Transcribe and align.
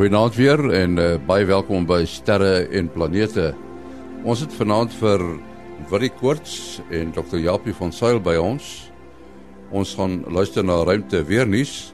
Goeienaand 0.00 0.34
weer 0.34 0.60
en 0.72 0.94
uh, 0.96 1.06
baie 1.28 1.44
welkom 1.44 1.84
by 1.84 2.06
Sterre 2.08 2.62
en 2.72 2.86
Planete. 2.88 3.50
Ons 4.24 4.40
het 4.40 4.54
vanaand 4.56 4.94
vir 4.96 5.20
Willie 5.90 6.08
Koorts 6.16 6.54
en 6.88 7.10
Dr. 7.12 7.36
Japie 7.36 7.74
van 7.76 7.90
Sail 7.92 8.16
by 8.24 8.38
ons. 8.40 8.70
Ons 9.68 9.90
gaan 9.98 10.22
luister 10.32 10.64
na 10.64 10.78
ruimte 10.88 11.20
weer 11.28 11.44
nuus 11.44 11.90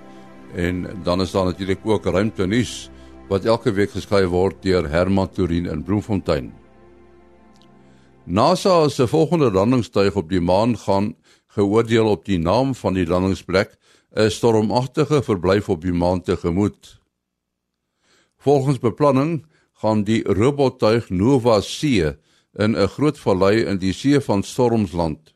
en 0.55 0.85
dan 1.03 1.25
is 1.25 1.35
daar 1.35 1.49
natuurlik 1.49 1.83
ook 1.83 2.07
ruimte 2.07 2.47
nuus 2.47 2.77
wat 3.27 3.49
elke 3.51 3.73
week 3.75 3.91
geskryf 3.91 4.31
word 4.31 4.61
deur 4.63 4.87
Herman 4.87 5.33
Turin 5.35 5.67
in 5.67 5.83
Bloemfontein. 5.83 6.53
NASA 8.23 8.85
se 8.87 9.09
volgende 9.11 9.51
landingstuig 9.51 10.15
op 10.15 10.31
die 10.31 10.41
maan 10.41 10.77
gaan 10.79 11.17
geoordeel 11.59 12.07
op 12.15 12.23
die 12.31 12.39
naam 12.39 12.71
van 12.79 12.95
die 12.95 13.07
landingsplek 13.07 13.75
'n 14.15 14.31
stormagtige 14.31 15.25
verblyf 15.27 15.69
op 15.69 15.83
die 15.83 15.97
maan 16.05 16.23
tegemoet. 16.23 17.01
Volgens 18.37 18.79
beplanning 18.79 19.47
gaan 19.83 20.05
die 20.05 20.23
robottuig 20.25 21.11
Nova 21.11 21.61
C 21.61 22.17
in 22.59 22.77
'n 22.77 22.89
groot 22.89 23.19
vallei 23.19 23.65
in 23.65 23.79
die 23.79 23.93
see 23.93 24.21
van 24.21 24.43
Stormsland. 24.43 25.35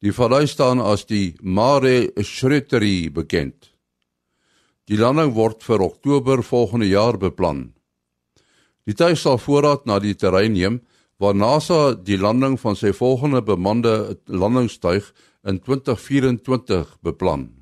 Die 0.00 0.12
vallei 0.12 0.46
staan 0.46 0.80
as 0.80 1.06
die 1.06 1.34
Mare 1.42 2.10
Schroeterie 2.22 3.10
bekend. 3.10 3.74
Die 4.84 4.96
landing 4.96 5.34
word 5.34 5.62
vir 5.62 5.80
Oktober 5.80 6.42
volgende 6.42 6.88
jaar 6.88 7.18
beplan. 7.18 7.74
Die 8.86 8.94
tuig 8.94 9.18
sal 9.18 9.38
voorraad 9.38 9.84
na 9.86 9.98
die 9.98 10.14
terrein 10.14 10.52
neem 10.52 10.80
waar 11.18 11.34
NASA 11.34 11.94
die 11.94 12.16
landing 12.16 12.56
van 12.60 12.76
sy 12.76 12.92
volgende 12.92 13.42
bemande 13.42 14.18
landingstuig 14.24 15.12
in 15.44 15.58
2024 15.60 16.96
beplan. 17.02 17.57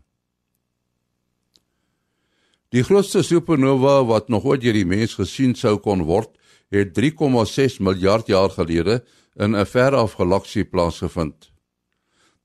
Die 2.74 2.82
grootste 2.82 3.22
supernova 3.22 4.00
wat 4.04 4.28
nog 4.28 4.44
ooit 4.44 4.64
deur 4.64 4.74
die 4.74 4.86
mens 4.86 5.14
gesien 5.14 5.54
sou 5.54 5.76
kon 5.78 6.02
word, 6.08 6.32
het 6.74 6.96
3,6 6.98 7.78
miljard 7.78 8.26
jaar 8.26 8.50
gelede 8.50 9.04
in 9.36 9.54
'n 9.54 9.66
veraf 9.66 10.16
galaksie 10.18 10.64
plaasgevind. 10.64 11.52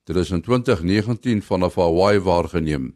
Dit 0.05 0.15
is 0.15 0.31
in 0.31 0.41
2019 0.41 1.41
vanaf 1.41 1.75
Hawaii 1.75 2.19
waargeneem. 2.19 2.95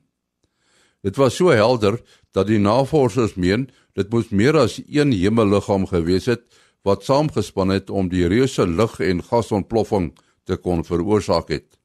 Dit 1.01 1.15
was 1.15 1.35
so 1.35 1.49
helder 1.49 2.01
dat 2.31 2.47
die 2.47 2.59
navorsers 2.59 3.35
meen 3.35 3.69
dit 3.93 4.09
moes 4.09 4.29
meer 4.29 4.57
as 4.57 4.81
een 4.87 5.11
hemelliggaam 5.11 5.85
gewees 5.87 6.25
het 6.25 6.43
wat 6.81 7.03
saamgespan 7.03 7.69
het 7.69 7.89
om 7.89 8.09
die 8.09 8.27
reuse 8.27 8.67
lig- 8.67 8.99
en 8.99 9.23
gasontploffing 9.23 10.17
te 10.43 10.55
kon 10.55 10.83
veroorsaak 10.85 11.49
het. 11.49 11.79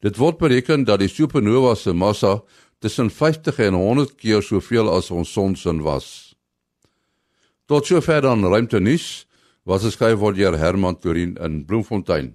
Dit 0.00 0.16
word 0.16 0.38
bereken 0.38 0.84
dat 0.84 0.98
die 0.98 1.08
supernova 1.08 1.74
se 1.74 1.92
massa 1.92 2.42
tussen 2.82 3.10
50 3.10 3.58
en 3.58 3.74
100 3.78 4.14
keer 4.18 4.42
soveel 4.42 4.90
as 4.90 5.10
ons 5.10 5.32
son 5.32 5.54
se 5.56 5.72
was. 5.82 6.06
Tot 7.70 7.86
sover 7.86 8.22
dan 8.22 8.42
ruimte 8.44 8.80
nuus 8.80 9.26
wat 9.62 9.84
geskryf 9.84 10.18
word 10.18 10.36
deur 10.36 10.58
Herman 10.58 10.98
Turin 10.98 11.36
in 11.38 11.62
Bloemfontein. 11.64 12.32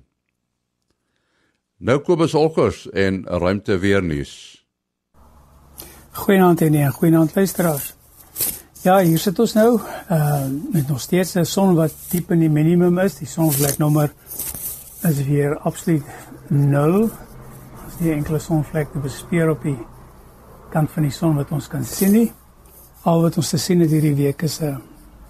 Nou 1.78 2.00
Kobus 2.00 2.34
Olkers 2.34 2.88
en 2.90 3.26
ruimte 3.28 3.78
weer 3.78 4.04
nuus. 4.04 4.64
Goeienaand 6.12 6.62
en 6.62 6.92
goeienaand 6.92 7.36
luisteraars. 7.36 7.94
Ja, 8.82 9.02
hier 9.04 9.20
sit 9.20 9.40
ons 9.40 9.54
nou 9.54 9.82
uh 10.10 10.48
met 10.72 10.88
nog 10.88 11.02
steeds 11.02 11.36
'n 11.36 11.46
son 11.46 11.76
wat 11.76 11.94
diep 12.10 12.32
in 12.32 12.40
die 12.40 12.50
minimum 12.50 13.00
is. 13.00 13.16
Die 13.16 13.28
sonvleknommer 13.28 14.14
is 15.04 15.26
weer 15.26 15.58
absoluut 15.60 16.04
0. 16.48 17.10
As 17.88 17.98
die 18.00 18.12
enkele 18.12 18.40
sonvlek 18.40 18.92
te 18.92 19.00
bespeer 19.00 19.50
op 19.50 19.62
die 19.64 19.78
kant 20.70 20.92
van 20.92 21.04
die 21.04 21.12
son 21.12 21.36
wat 21.36 21.52
ons 21.52 21.68
kan 21.68 21.84
sien 21.86 22.12
nie. 22.12 22.32
Al 23.04 23.22
wat 23.22 23.38
ons 23.38 23.50
te 23.50 23.58
sien 23.58 23.82
het 23.84 23.92
hierdie 23.92 24.16
week 24.16 24.42
is 24.44 24.62
'n 24.62 24.82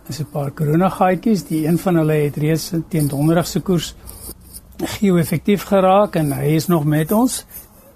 is 0.10 0.20
'n 0.20 0.30
paar 0.32 0.52
koronagaatjies. 0.52 1.46
Die 1.48 1.68
een 1.68 1.78
van 1.78 1.96
hulle 1.96 2.14
het 2.14 2.38
reeds 2.38 2.74
teen 2.90 3.08
donderdag 3.08 3.48
se 3.48 3.60
koers 3.60 3.96
geo-effektief 4.78 5.64
geraak 5.64 6.16
en 6.16 6.32
hy 6.32 6.56
is 6.56 6.68
nog 6.68 6.86
met 6.86 7.12
ons. 7.12 7.46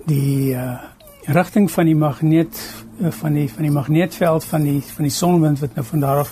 Die 0.06 0.54
uh 0.54 0.92
rigting 1.26 1.72
van 1.72 1.86
die 1.86 1.96
magneet 1.96 2.58
uh, 3.00 3.12
van 3.12 3.34
die 3.34 3.50
van 3.50 3.62
die 3.64 3.72
magneetveld 3.72 4.46
van 4.46 4.64
die 4.66 4.82
van 4.82 5.06
die 5.06 5.14
sonwind 5.14 5.60
wat 5.60 5.76
nou 5.76 5.86
van 5.86 6.00
daar 6.00 6.24
af 6.24 6.32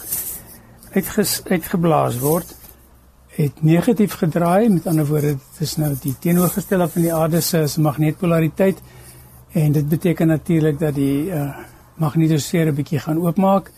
uitges, 0.93 1.41
uitgeblaas 1.45 2.17
word 2.19 2.55
het 3.37 3.61
negatief 3.63 4.17
gedraai 4.19 4.69
met 4.69 4.87
ander 4.87 5.05
woorde 5.07 5.35
dit 5.37 5.61
is 5.61 5.75
nou 5.77 5.93
die 6.01 6.15
teenoorgestelde 6.19 6.89
van 6.89 7.05
die 7.05 7.13
aarde 7.13 7.41
se 7.41 7.67
magneetpolariteit 7.77 8.81
En 9.51 9.71
dit 9.71 9.89
beteken 9.89 10.27
natuurlik 10.27 10.79
dat 10.79 10.93
die 10.93 11.25
uh, 11.25 11.57
magnetosfeer 11.95 12.67
'n 12.67 12.75
bietjie 12.75 12.99
gaan 12.99 13.17
oopmaak 13.17 13.71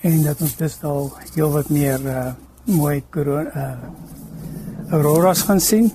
en 0.00 0.22
dat 0.22 0.40
ons 0.40 0.56
dus 0.56 0.82
al 0.82 1.12
heel 1.34 1.50
wat 1.50 1.68
meer 1.68 2.00
uh, 2.00 2.32
mooi 2.64 3.02
korona 3.10 3.50
uh, 3.54 4.90
auroras 4.90 5.42
gaan 5.42 5.60
sien. 5.60 5.92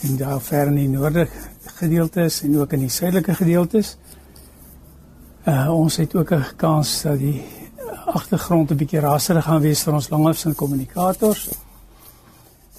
En 0.00 0.16
daar 0.16 0.40
ver 0.40 0.66
in 0.66 0.74
die 0.74 0.88
noordelike 0.88 1.32
gedeeltes 1.64 2.42
en 2.42 2.58
ook 2.58 2.72
in 2.72 2.78
die 2.78 2.88
suidelike 2.88 3.34
gedeeltes. 3.34 3.96
Uh, 5.44 5.68
ons 5.72 5.96
het 5.96 6.14
ook 6.14 6.30
'n 6.30 6.44
kans 6.56 7.02
dat 7.02 7.18
die 7.18 7.42
agtergrond 8.06 8.70
'n 8.70 8.76
bietjie 8.76 9.00
raserig 9.00 9.44
gaan 9.44 9.60
wees 9.60 9.82
vir 9.82 9.94
ons 9.94 10.08
langafstand 10.08 10.56
kommunikators. 10.56 11.48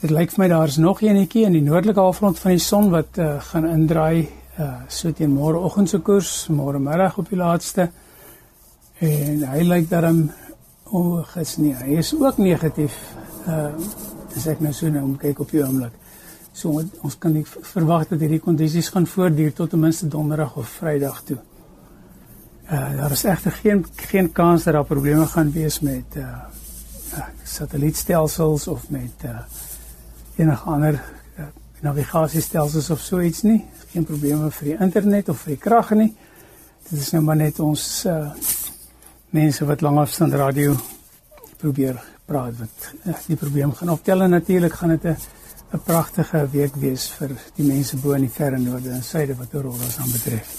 Dit 0.02 0.10
lyk 0.10 0.32
vir 0.32 0.40
my 0.40 0.48
daar's 0.48 0.78
nog 0.78 1.02
eenetjie 1.02 1.46
in 1.46 1.52
die 1.52 1.62
noordelike 1.62 2.00
halfrond 2.00 2.40
van 2.40 2.52
die 2.52 2.60
son 2.60 2.90
wat 2.90 3.18
uh, 3.18 3.42
gaan 3.42 3.66
indraai 3.66 4.30
uh 4.60 4.82
so 4.88 5.12
teen 5.12 5.32
môreoggend 5.32 5.90
se 5.90 6.00
koers, 6.00 6.48
môre 6.50 6.80
middag 6.80 7.18
op 7.18 7.30
die 7.30 7.40
laaste. 7.40 7.90
En 9.00 9.46
hy 9.48 9.64
lyk 9.64 9.90
daarom 9.90 10.26
o, 10.92 11.24
gits 11.34 11.58
nie. 11.58 11.74
Hy 11.74 11.98
is 12.02 12.14
ook 12.18 12.38
negatief. 12.38 12.98
Uh 13.48 13.72
as 14.36 14.48
ek 14.48 14.62
nou 14.64 14.72
so 14.74 14.88
nou 14.88 15.06
kyk 15.20 15.40
op 15.44 15.52
die 15.52 15.64
oomblik. 15.64 15.96
So 16.56 16.82
ons 17.04 17.16
kan 17.20 17.34
nie 17.36 17.46
verwag 17.46 18.10
dat 18.10 18.20
hierdie 18.24 18.42
kondisies 18.44 18.92
gaan 18.92 19.08
voortduur 19.08 19.54
tot 19.56 19.72
ten 19.72 19.80
minste 19.80 20.08
donderdag 20.12 20.58
of 20.60 20.70
vrydag 20.80 21.24
toe. 21.28 21.40
Uh 22.72 22.90
daar 23.00 23.12
is 23.12 23.24
egter 23.24 23.52
geen 23.52 23.86
geen 24.12 24.32
kans 24.32 24.64
dat 24.64 24.74
daar 24.74 24.88
probleme 24.88 25.26
gaan 25.26 25.52
wees 25.52 25.80
met 25.80 26.16
uh, 26.16 26.24
uh 27.18 27.28
satellietstelsels 27.44 28.68
of 28.68 28.90
met 28.90 29.26
uh 29.26 29.40
enige 30.36 30.64
ander 30.64 31.02
navigasiestelsels 31.82 32.90
of 32.90 33.02
so 33.02 33.22
iets 33.22 33.44
nie 33.44 33.60
geen 33.92 34.06
probleme 34.08 34.52
vir 34.52 34.72
die 34.72 34.78
internet 34.80 35.30
of 35.30 35.42
vir 35.44 35.56
die 35.56 35.62
krag 35.62 35.92
nie. 35.98 36.14
Dit 36.90 37.00
is 37.00 37.12
nou 37.16 37.24
maar 37.26 37.40
net 37.40 37.60
ons 37.60 38.06
uh 38.06 38.32
mense 39.32 39.64
wat 39.64 39.82
langafstand 39.82 40.34
radio 40.36 40.74
probeer 41.62 41.96
praat 42.28 42.58
wat 42.60 42.88
uh, 43.08 43.14
die 43.30 43.38
probleem 43.40 43.72
gaan 43.72 43.94
optel 43.94 44.26
en 44.26 44.34
natuurlik 44.36 44.74
gaan 44.76 44.90
dit 44.90 45.06
'n 45.06 45.16
'n 45.72 45.80
pragtige 45.86 46.48
week 46.52 46.76
wees 46.76 47.08
vir 47.16 47.30
die 47.56 47.66
mense 47.66 47.98
bo 47.98 48.12
in 48.12 48.22
die 48.22 48.34
verre 48.38 48.58
noorde 48.60 48.90
en 48.90 49.04
suide 49.04 49.36
wat 49.36 49.54
auroras 49.54 49.98
aan 49.98 50.12
betref. 50.12 50.50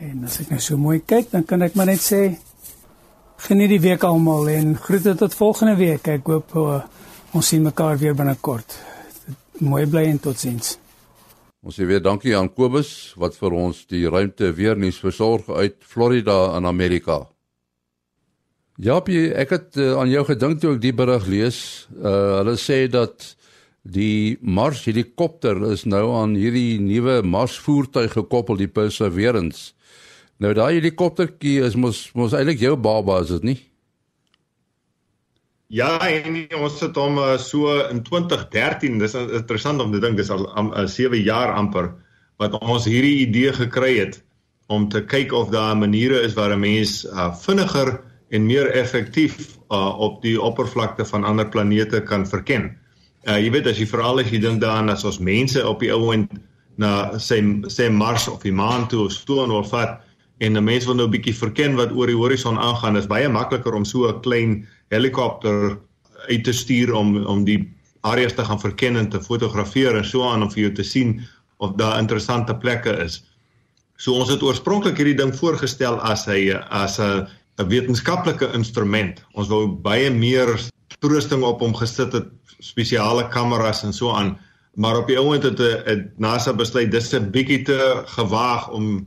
En 0.00 0.24
as 0.24 0.40
ek 0.40 0.50
nou 0.50 0.60
so 0.60 0.76
mooi 0.76 1.02
kyk, 1.06 1.30
dan 1.30 1.44
kan 1.44 1.62
ek 1.62 1.74
maar 1.74 1.86
net 1.86 2.02
sê 2.02 2.36
geniet 3.36 3.68
die 3.68 3.80
week 3.80 4.02
almal 4.02 4.48
en 4.48 4.74
groete 4.76 5.14
tot 5.14 5.34
volgende 5.34 5.76
week. 5.76 6.08
Ek 6.08 6.26
hoop 6.26 6.56
uh, 6.56 6.80
ons 7.32 7.46
sien 7.46 7.62
mekaar 7.62 7.98
weer 7.98 8.14
binnekort. 8.14 8.91
Mooi 9.60 9.84
bly 9.86 10.06
en 10.08 10.18
totsiens. 10.22 10.78
Ons 11.62 11.76
sê 11.78 11.86
weer 11.86 12.00
dankie 12.02 12.32
aan 12.34 12.48
Kobus 12.50 13.12
wat 13.20 13.36
vir 13.38 13.54
ons 13.54 13.84
die 13.90 14.06
ruimte 14.10 14.48
weer 14.56 14.78
nuus 14.78 14.98
versorg 14.98 15.50
uit 15.52 15.76
Florida 15.86 16.56
in 16.56 16.66
Amerika. 16.66 17.20
Jaapie, 18.82 19.28
ek 19.36 19.52
het 19.52 19.76
uh, 19.78 19.92
aan 20.00 20.10
jou 20.10 20.24
gedink 20.26 20.62
toe 20.62 20.72
ek 20.74 20.82
die 20.82 20.94
berig 20.96 21.28
lees. 21.30 21.60
Uh 21.94 22.40
hulle 22.40 22.56
sê 22.58 22.86
dat 22.90 23.34
die 23.82 24.38
Mars 24.40 24.86
helikopter 24.88 25.58
is 25.70 25.84
nou 25.84 26.08
aan 26.16 26.34
hierdie 26.38 26.80
nuwe 26.82 27.20
Mars 27.22 27.58
voertuig 27.62 28.16
gekoppel, 28.16 28.58
die 28.58 28.70
Perseverance. 28.70 29.74
Nou 30.42 30.54
daai 30.56 30.80
helikoptertjie 30.80 31.60
is 31.62 31.76
mos 31.78 32.08
mos 32.18 32.34
eintlik 32.34 32.62
jou 32.62 32.74
baba, 32.74 33.20
is 33.22 33.30
dit 33.36 33.52
nie? 33.52 33.58
Ja, 35.72 35.94
en 36.04 36.34
ons 36.60 36.74
het 36.84 36.98
hom 37.00 37.16
uh, 37.16 37.38
so 37.40 37.72
in 37.88 38.02
2013, 38.04 38.98
dis 39.00 39.14
interessant 39.16 39.80
om 39.80 39.94
te 39.94 40.02
dink, 40.04 40.18
dis 40.20 40.28
al 40.32 40.44
um, 40.60 40.68
7 40.76 41.16
jaar 41.24 41.54
amper 41.56 41.88
wat 42.42 42.58
ons 42.60 42.84
hierdie 42.84 43.22
idee 43.22 43.54
gekry 43.56 43.94
het 43.96 44.18
om 44.72 44.84
te 44.92 45.00
kyk 45.08 45.32
of 45.32 45.48
daar 45.52 45.78
maniere 45.80 46.20
is 46.26 46.36
waar 46.36 46.52
'n 46.52 46.60
mens 46.60 47.06
uh, 47.08 47.30
vinniger 47.44 48.02
en 48.36 48.46
meer 48.46 48.68
effektief 48.76 49.56
uh, 49.72 49.96
op 49.96 50.20
die 50.22 50.36
oppervlakte 50.36 51.08
van 51.08 51.24
ander 51.24 51.48
planete 51.48 52.02
kan 52.04 52.26
verken. 52.28 52.76
Uh 53.24 53.38
jy 53.40 53.50
weet 53.56 53.66
as 53.66 53.78
jy 53.80 53.86
veral 53.86 54.20
as 54.20 54.28
jy 54.28 54.40
dink 54.44 54.60
daaraan 54.60 54.92
as 54.92 55.04
ons 55.04 55.18
mense 55.18 55.56
op 55.68 55.80
die 55.80 55.92
ou 55.92 56.12
end 56.12 56.28
na 56.76 57.16
sê 57.16 57.40
sê 57.72 57.88
Mars 57.88 58.28
of 58.28 58.42
die 58.42 58.52
maan 58.52 58.88
toe 58.88 59.08
stoon 59.10 59.48
wil 59.48 59.64
vat 59.64 60.00
en 60.42 60.56
'n 60.56 60.64
mens 60.64 60.84
wil 60.84 60.94
nou 60.94 61.06
'n 61.06 61.16
bietjie 61.16 61.34
verken 61.34 61.76
wat 61.76 61.92
oor 61.92 62.06
die 62.06 62.16
horison 62.16 62.58
aangaan, 62.58 62.96
is 62.96 63.06
baie 63.06 63.28
makliker 63.28 63.74
om 63.74 63.84
so 63.84 64.08
'n 64.08 64.20
klein 64.20 64.66
helikopter 64.92 65.78
uit 66.28 66.44
te 66.44 66.52
stuur 66.52 66.92
om 66.94 67.16
om 67.26 67.44
die 67.48 67.60
areas 68.02 68.34
te 68.34 68.44
gaan 68.44 68.60
verken 68.60 68.96
en 68.96 69.08
te 69.08 69.20
fotografeer 69.22 69.96
en 69.96 70.06
so 70.06 70.26
aan 70.28 70.42
om 70.42 70.50
vir 70.50 70.66
jou 70.66 70.72
te 70.78 70.86
sien 70.86 71.20
of 71.62 71.76
daar 71.78 71.98
interessante 71.98 72.54
plekke 72.56 72.96
is. 73.04 73.22
So 73.96 74.18
ons 74.18 74.30
het 74.32 74.42
oorspronklik 74.42 74.98
hierdie 74.98 75.18
ding 75.18 75.30
voorgestel 75.36 76.00
as 76.02 76.26
hy 76.26 76.50
as 76.70 76.98
'n 76.98 77.28
'n 77.60 77.68
wetenskaplike 77.68 78.48
instrument. 78.54 79.22
Ons 79.34 79.48
wou 79.48 79.66
baie 79.68 80.10
meer 80.10 80.48
toerusting 81.00 81.42
op 81.42 81.60
hom 81.60 81.74
gesit 81.74 82.12
het, 82.12 82.28
spesiale 82.58 83.28
kameras 83.28 83.82
en 83.84 83.92
so 83.92 84.10
aan. 84.10 84.38
Maar 84.74 84.96
op 84.96 85.06
die 85.06 85.20
oomblik 85.20 85.42
het, 85.42 85.58
het 85.86 86.18
NASA 86.18 86.52
besluit 86.52 86.90
dis 86.90 87.12
'n 87.12 87.30
bietjie 87.30 87.62
te 87.62 88.02
gewaag 88.16 88.70
om 88.70 89.06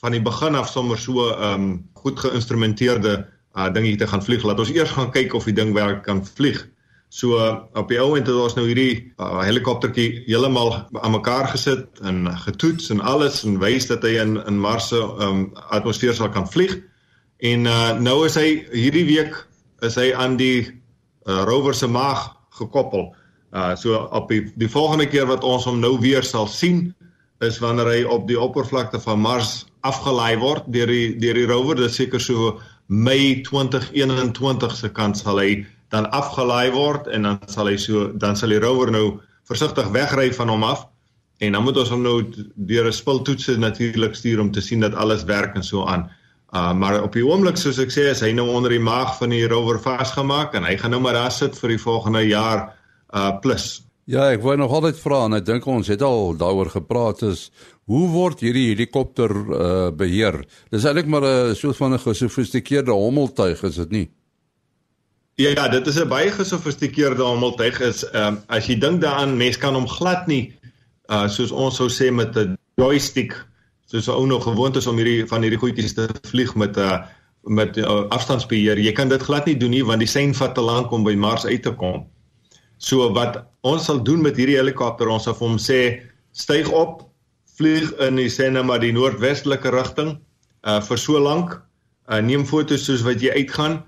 van 0.00 0.12
die 0.12 0.22
begin 0.22 0.54
af 0.54 0.68
sommer 0.68 0.98
so 0.98 1.30
ehm 1.30 1.60
um, 1.60 1.88
goed 1.94 2.20
geïnstrumenteerde 2.20 3.26
uh 3.56 3.68
dingetjie 3.72 4.00
te 4.02 4.08
gaan 4.10 4.24
vlieg. 4.24 4.44
Laat 4.44 4.60
ons 4.60 4.72
eers 4.72 4.92
gaan 4.92 5.12
kyk 5.12 5.34
of 5.34 5.46
die 5.48 5.56
ding 5.56 5.72
werk 5.74 6.04
kan 6.04 6.24
vlieg. 6.36 6.66
So 7.08 7.38
uh, 7.38 7.62
op 7.78 7.88
die 7.88 8.00
oomblik 8.02 8.26
het 8.26 8.34
ons 8.34 8.56
nou 8.58 8.66
hierdie 8.66 9.12
uh, 9.22 9.38
helikoptertjie 9.46 10.24
heeltemal 10.26 10.74
aan 11.00 11.14
mekaar 11.14 11.46
gesit 11.52 12.00
en 12.04 12.26
getoets 12.42 12.90
en 12.90 13.00
alles 13.00 13.44
en 13.46 13.60
wys 13.62 13.86
dat 13.86 14.02
hy 14.04 14.16
in 14.20 14.36
in 14.50 14.58
Mars 14.60 14.90
se 14.90 14.98
um, 14.98 15.46
atmosfeer 15.70 16.16
sal 16.18 16.32
kan 16.34 16.48
vlieg. 16.50 16.74
En 17.46 17.68
uh, 17.70 17.94
nou 18.02 18.24
is 18.26 18.36
hy 18.36 18.66
hierdie 18.74 19.06
week 19.06 19.38
is 19.86 19.96
hy 20.00 20.10
aan 20.16 20.36
die 20.40 20.66
uh, 20.66 21.44
rover 21.46 21.74
se 21.74 21.86
maag 21.86 22.26
gekoppel. 22.58 23.12
Uh 23.54 23.72
so 23.78 23.96
op 24.10 24.28
die 24.28 24.42
die 24.58 24.68
volgende 24.68 25.06
keer 25.06 25.28
wat 25.30 25.44
ons 25.46 25.64
hom 25.68 25.78
nou 25.80 25.94
weer 26.02 26.26
sal 26.26 26.50
sien 26.50 26.90
is 27.44 27.60
wanneer 27.62 27.88
hy 27.92 28.00
op 28.08 28.26
die 28.28 28.38
oppervlakte 28.40 28.98
van 29.00 29.20
Mars 29.20 29.66
afgelaai 29.86 30.40
word 30.40 30.66
deur 30.74 30.90
die 30.90 31.14
deur 31.22 31.38
die 31.38 31.46
rover. 31.46 31.78
Dit 31.78 31.94
seker 31.94 32.20
so 32.20 32.56
Mei 32.86 33.42
2021 33.42 34.76
se 34.76 34.90
kant 34.94 35.18
sal 35.18 35.40
hy 35.42 35.64
dan 35.90 36.10
afgelaai 36.10 36.70
word 36.74 37.06
en 37.06 37.22
dan 37.26 37.40
sal 37.50 37.70
hy 37.70 37.76
so 37.80 38.10
dan 38.14 38.36
sal 38.36 38.54
die 38.54 38.60
rover 38.62 38.90
nou 38.94 39.20
versigtig 39.46 39.88
wegry 39.94 40.32
van 40.34 40.50
hom 40.50 40.62
af 40.66 40.86
en 41.38 41.52
dan 41.52 41.64
moet 41.66 41.78
ons 41.82 41.90
hom 41.92 42.02
nou 42.02 42.20
deur 42.54 42.86
'n 42.86 42.92
spultoetse 42.92 43.56
natuurlik 43.58 44.14
stuur 44.14 44.40
om 44.40 44.50
te 44.52 44.60
sien 44.60 44.80
dat 44.80 44.94
alles 44.94 45.24
werk 45.24 45.54
en 45.54 45.64
so 45.64 45.86
aan. 45.86 46.10
Uh 46.54 46.72
maar 46.72 47.02
op 47.02 47.12
die 47.12 47.26
oomblik 47.26 47.56
soos 47.56 47.78
ek 47.78 47.90
sê 47.90 48.10
is 48.10 48.20
hy 48.20 48.32
nou 48.32 48.48
onder 48.48 48.70
die 48.70 48.80
maag 48.80 49.18
van 49.18 49.30
die 49.30 49.46
rover 49.48 49.80
vasgemaak 49.80 50.54
en 50.54 50.64
hy 50.64 50.76
gaan 50.76 50.90
nou 50.90 51.00
maar 51.00 51.12
daar 51.12 51.32
sit 51.32 51.58
vir 51.58 51.68
die 51.68 51.82
volgende 51.82 52.22
jaar 52.26 52.72
uh 53.14 53.40
plus. 53.40 53.85
Ja, 54.06 54.28
ek 54.30 54.44
wou 54.46 54.52
nog 54.54 54.70
altyd 54.70 55.00
vra 55.02 55.24
en 55.26 55.34
ek 55.34 55.46
dink 55.48 55.64
ons 55.66 55.88
het 55.90 56.02
al 56.06 56.36
daaroor 56.38 56.68
gepraat 56.70 57.24
is 57.26 57.48
hoe 57.90 58.04
word 58.12 58.44
hierdie 58.44 58.68
helikopter 58.68 59.32
uh 59.34 59.88
beheer? 59.90 60.44
Dis 60.70 60.86
eintlik 60.86 61.10
maar 61.10 61.26
'n 61.26 61.56
soort 61.58 61.76
van 61.76 61.94
'n 61.94 61.98
gesofistikeerde 61.98 62.94
hommeltuig 62.94 63.62
is 63.62 63.74
dit 63.82 63.90
nie? 63.90 64.10
Ja, 65.34 65.50
ja, 65.50 65.68
dit 65.68 65.86
is 65.86 65.98
'n 65.98 66.08
baie 66.08 66.30
gesofistikeerde 66.30 67.22
hommeltuig 67.22 67.80
is 67.80 68.04
um, 68.14 68.38
as 68.46 68.66
jy 68.66 68.78
dink 68.78 69.00
daaraan 69.00 69.36
mens 69.36 69.58
kan 69.58 69.74
hom 69.74 69.88
glad 69.88 70.26
nie 70.26 70.54
uh 71.10 71.26
soos 71.28 71.50
ons 71.50 71.76
sou 71.76 71.88
sê 71.90 72.12
met 72.12 72.36
'n 72.36 72.56
joystick 72.76 73.34
soos 73.86 74.08
ou 74.08 74.26
nog 74.26 74.42
gewoond 74.42 74.76
is 74.76 74.86
om 74.86 74.96
hierdie 74.96 75.26
van 75.26 75.42
hierdie 75.42 75.58
goedjies 75.58 75.94
te 75.94 76.08
vlieg 76.30 76.54
met 76.54 76.76
'n 76.76 76.80
uh, 76.80 77.02
met 77.42 77.76
uh, 77.76 78.08
afstandsbeheer. 78.08 78.78
Jy 78.78 78.92
kan 78.92 79.08
dit 79.08 79.22
glad 79.22 79.46
nie 79.46 79.56
doen 79.56 79.70
nie 79.70 79.84
want 79.84 79.98
die 79.98 80.08
sein 80.08 80.34
vat 80.34 80.54
te 80.54 80.60
lank 80.60 80.90
om 80.90 81.04
by 81.04 81.14
Mars 81.14 81.44
uit 81.46 81.62
te 81.62 81.70
kom. 81.70 82.06
So 82.78 83.08
wat 83.16 83.42
ons 83.66 83.88
sal 83.88 84.02
doen 84.04 84.22
met 84.22 84.36
hierdie 84.36 84.58
helikopter, 84.58 85.08
ons 85.08 85.26
sal 85.28 85.36
vir 85.38 85.48
hom 85.48 85.60
sê 85.60 85.80
styg 86.36 86.68
op, 86.72 87.06
vlieg 87.56 87.92
in 88.04 88.20
die 88.20 88.30
sê 88.32 88.50
nou 88.52 88.64
maar 88.68 88.82
die 88.82 88.92
noordwestelike 88.92 89.72
rigting 89.72 90.16
uh 90.66 90.80
vir 90.84 91.00
so 91.00 91.20
lank. 91.22 91.56
Uh 92.10 92.20
neem 92.20 92.44
foto's 92.46 92.84
soos 92.86 93.04
wat 93.06 93.22
jy 93.24 93.32
uitgaan 93.32 93.80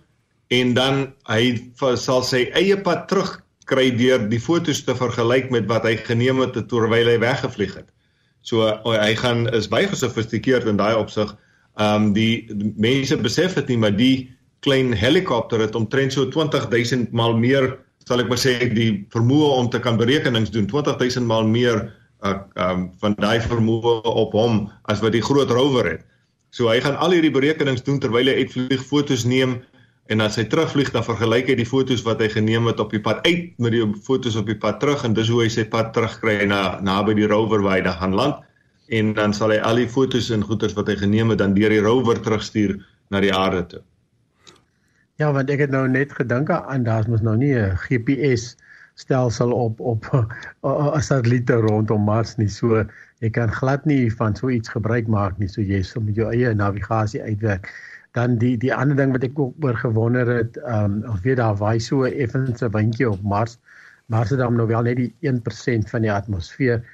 en 0.54 0.72
dan 0.74 1.02
hy 1.28 1.58
sal 2.00 2.24
sy 2.24 2.46
eie 2.56 2.78
pad 2.80 3.06
terug 3.10 3.36
kry 3.68 3.90
deur 3.92 4.22
die 4.30 4.40
foto's 4.40 4.80
te 4.86 4.94
vergelyk 4.96 5.50
met 5.52 5.68
wat 5.68 5.84
hy 5.84 5.98
geneem 6.00 6.40
het 6.40 6.56
terwyl 6.70 7.10
hy 7.12 7.18
weggevlieg 7.20 7.74
het. 7.76 7.88
So 8.42 8.64
oh, 8.64 8.94
hy 8.96 9.12
gaan 9.18 9.46
is 9.52 9.68
baie 9.68 9.88
gesofistikeerd 9.90 10.68
in 10.70 10.80
daai 10.80 10.96
opsig. 10.96 11.34
Ehm 11.78 12.08
um, 12.08 12.12
die, 12.16 12.48
die 12.48 12.72
mense 12.80 13.18
besef 13.20 13.54
dit 13.60 13.74
nie, 13.74 13.78
maar 13.84 13.94
die 13.94 14.30
klein 14.64 14.94
helikopter 14.96 15.60
het 15.62 15.76
omtrent 15.78 16.16
so 16.16 16.26
20000 16.32 17.12
maal 17.12 17.36
meer, 17.38 17.76
sal 18.08 18.22
ek 18.24 18.30
maar 18.30 18.40
sê, 18.40 18.56
die 18.72 19.04
vermoë 19.12 19.54
om 19.60 19.70
te 19.72 19.80
kan 19.84 20.00
berekenings 20.00 20.52
doen. 20.54 20.68
20000 20.70 21.28
maal 21.28 21.48
meer 21.48 21.88
uh 22.26 22.34
um, 22.58 22.88
van 22.98 23.14
daai 23.22 23.38
vermoë 23.44 24.00
op 24.10 24.32
hom 24.34 24.64
as 24.90 25.02
wat 25.04 25.14
die 25.14 25.22
groot 25.22 25.50
rover 25.54 25.86
het. 25.92 26.06
So 26.50 26.70
hy 26.72 26.80
gaan 26.82 26.96
al 26.98 27.14
hierdie 27.14 27.34
berekenings 27.34 27.84
doen 27.86 28.00
terwyl 28.02 28.26
hy 28.26 28.40
uitvlieg, 28.42 28.82
fotos 28.82 29.22
neem 29.28 29.60
en 30.08 30.24
as 30.24 30.38
hy 30.40 30.46
terugvlieg 30.48 30.90
dan 30.94 31.04
vergelyk 31.04 31.50
hy 31.52 31.56
die 31.60 31.68
fotos 31.68 32.02
wat 32.06 32.22
hy 32.24 32.30
geneem 32.32 32.66
het 32.70 32.80
op 32.80 32.94
die 32.94 33.02
pad 33.04 33.20
uit 33.28 33.52
met 33.60 33.74
die 33.76 33.84
fotos 34.06 34.38
op 34.40 34.48
die 34.48 34.56
pad 34.56 34.80
terug 34.80 35.04
en 35.04 35.14
dis 35.14 35.28
hoe 35.28 35.42
hy 35.44 35.50
sy 35.52 35.66
pad 35.68 35.92
terugkry 35.96 36.40
na 36.48 36.80
naby 36.84 37.14
die 37.18 37.28
rover 37.28 37.62
waar 37.64 37.76
hy 37.76 37.84
dan 37.84 37.98
gaan 38.00 38.16
land 38.16 38.40
en 38.88 39.12
dan 39.18 39.36
sal 39.36 39.52
hy 39.52 39.60
al 39.60 39.82
die 39.82 39.90
fotos 39.92 40.30
en 40.32 40.46
goeders 40.48 40.74
wat 40.78 40.88
hy 40.88 40.96
geneem 40.96 41.34
het 41.34 41.42
dan 41.42 41.54
deur 41.56 41.74
die 41.74 41.84
rover 41.84 42.20
terugstuur 42.24 42.78
na 43.12 43.20
die 43.20 43.34
aarde 43.34 43.66
toe. 43.68 43.82
Ja, 45.18 45.32
want 45.34 45.48
ek 45.50 45.64
het 45.64 45.72
nou 45.74 45.82
net 45.90 46.12
gedink 46.14 46.50
aan 46.54 46.84
daar's 46.86 47.08
mos 47.10 47.22
nou 47.26 47.34
nie 47.36 47.54
'n 47.58 47.74
GPS 47.84 48.54
stelsel 48.94 49.50
op 49.52 49.80
op 49.80 50.04
'n 50.14 51.00
satelliet 51.02 51.50
rondom 51.50 52.04
Mars 52.06 52.36
nie. 52.36 52.46
So 52.48 52.84
jy 53.18 53.30
kan 53.30 53.50
glad 53.52 53.84
nie 53.84 54.12
van 54.14 54.36
so 54.36 54.48
iets 54.48 54.68
gebruik 54.68 55.08
maak 55.08 55.38
nie. 55.38 55.48
So 55.48 55.60
jy 55.60 55.82
sal 55.82 56.02
met 56.02 56.14
jou 56.14 56.30
eie 56.30 56.54
navigasie 56.54 57.22
uitwerk 57.22 57.66
dan 58.12 58.38
die 58.38 58.56
die 58.56 58.74
ander 58.74 58.96
ding 58.96 59.10
wat 59.12 59.26
ek 59.26 59.38
ook 59.38 59.54
oor 59.64 59.74
gewonder 59.76 60.26
het, 60.36 60.56
ehm 60.56 61.02
um, 61.02 61.10
ons 61.10 61.20
weet 61.26 61.36
daar 61.42 61.56
waai 61.56 61.80
so 61.80 62.04
effens 62.04 62.62
'n 62.62 62.70
windjie 62.70 63.10
op 63.10 63.22
Mars. 63.22 63.58
Mars 64.06 64.30
het 64.30 64.38
dan 64.38 64.54
nou 64.54 64.68
wel 64.68 64.82
net 64.82 64.96
die 64.96 65.14
1% 65.20 65.90
van 65.90 66.02
die 66.02 66.12
atmosfeer 66.12 66.84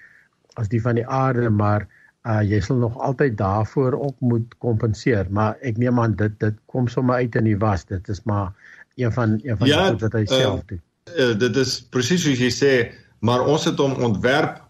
as 0.57 0.69
die 0.69 0.83
van 0.83 0.95
die 0.95 1.07
aarde, 1.07 1.51
maar 1.51 1.87
uh 2.25 2.41
jy 2.41 2.61
sal 2.65 2.81
nog 2.81 2.97
altyd 3.05 3.37
daarvoor 3.37 3.93
ook 4.01 4.21
moet 4.21 4.55
kompenseer, 4.59 5.27
maar 5.31 5.59
ek 5.61 5.77
neem 5.77 6.01
aan 6.01 6.17
dit 6.17 6.33
dit 6.41 6.57
kom 6.73 6.89
sommer 6.89 7.21
uit 7.21 7.37
in 7.37 7.45
die 7.45 7.59
was. 7.61 7.85
Dit 7.85 8.09
is 8.09 8.23
maar 8.25 8.53
een 8.97 9.13
van 9.13 9.39
een 9.43 9.59
van 9.59 9.69
ja, 9.69 9.91
die 9.91 10.01
wat 10.01 10.17
hy 10.17 10.25
self 10.31 10.61
uh, 10.61 10.67
doen. 10.73 10.83
Uh, 11.13 11.33
dit 11.39 11.57
is 11.61 11.77
presies 11.93 12.25
soos 12.25 12.41
jy 12.41 12.51
sê, 12.55 12.73
maar 13.21 13.45
ons 13.45 13.67
het 13.69 13.81
hom 13.81 13.97
ontwerp 14.05 14.63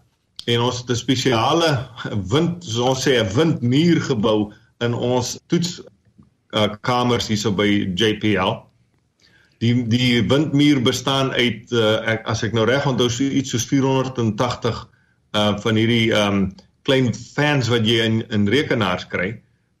en 0.51 0.61
ons 0.67 0.81
het 0.83 0.91
'n 0.91 0.99
spesiale 0.99 1.71
wind, 2.33 2.63
soos 2.63 2.89
ons 2.91 3.07
sê, 3.07 3.15
'n 3.23 3.31
windmuur 3.37 4.01
gebou 4.11 4.51
in 4.83 4.93
ons 4.93 5.39
toets 5.47 5.79
uh, 6.51 6.75
kamers 6.81 7.27
hierso 7.31 7.51
by 7.55 7.87
JPL. 7.95 8.59
Die 9.63 9.87
die 9.87 10.19
windmuur 10.27 10.81
bestaan 10.83 11.31
uit 11.31 11.71
uh, 11.71 12.03
ek 12.03 12.27
as 12.27 12.43
ek 12.43 12.53
nou 12.53 12.65
reg 12.67 12.85
onthou 12.85 13.09
so 13.09 13.23
iets 13.23 13.55
soos 13.55 13.65
480 13.71 14.89
uh 15.35 15.55
van 15.59 15.75
hierdie 15.75 16.11
um 16.15 16.51
klein 16.85 17.11
fans 17.13 17.69
wat 17.73 17.87
jy 17.87 18.03
in 18.05 18.21
in 18.29 18.47
rekenaars 18.51 19.07
kry. 19.11 19.33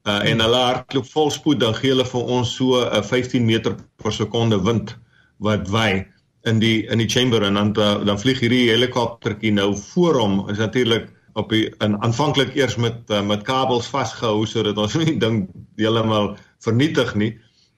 Uh 0.05 0.21
en 0.29 0.41
hulle 0.43 0.61
hardloop 0.61 1.07
vol 1.13 1.31
spoed 1.33 1.59
dan 1.63 1.77
gee 1.77 1.93
hulle 1.93 2.05
vir 2.05 2.33
ons 2.37 2.55
so 2.57 2.81
'n 2.81 2.99
uh, 2.99 3.03
15 3.03 3.45
meter 3.45 3.75
per 4.03 4.13
sekonde 4.13 4.61
wind 4.63 4.97
wat 5.39 5.69
waai 5.69 6.05
in 6.45 6.59
die 6.59 6.85
in 6.93 7.01
die 7.01 7.09
chamber 7.09 7.43
en 7.43 7.53
dan 7.53 7.73
uh, 7.77 8.05
dan 8.05 8.19
vlieg 8.19 8.39
hierdie 8.39 8.69
helikoptertjie 8.69 9.51
nou 9.51 9.73
voor 9.93 10.19
hom 10.19 10.49
is 10.49 10.57
natuurlik 10.57 11.09
op 11.35 11.49
die 11.51 11.67
aanvanklik 11.79 12.55
eers 12.55 12.75
met 12.79 13.09
uh, 13.11 13.21
met 13.21 13.43
kabels 13.43 13.87
vasgehou 13.91 14.45
sodat 14.47 14.77
ons 14.77 14.95
nie 15.01 15.17
ding 15.19 15.45
heeltemal 15.79 16.35
vernietig 16.63 17.15
nie, 17.15 17.33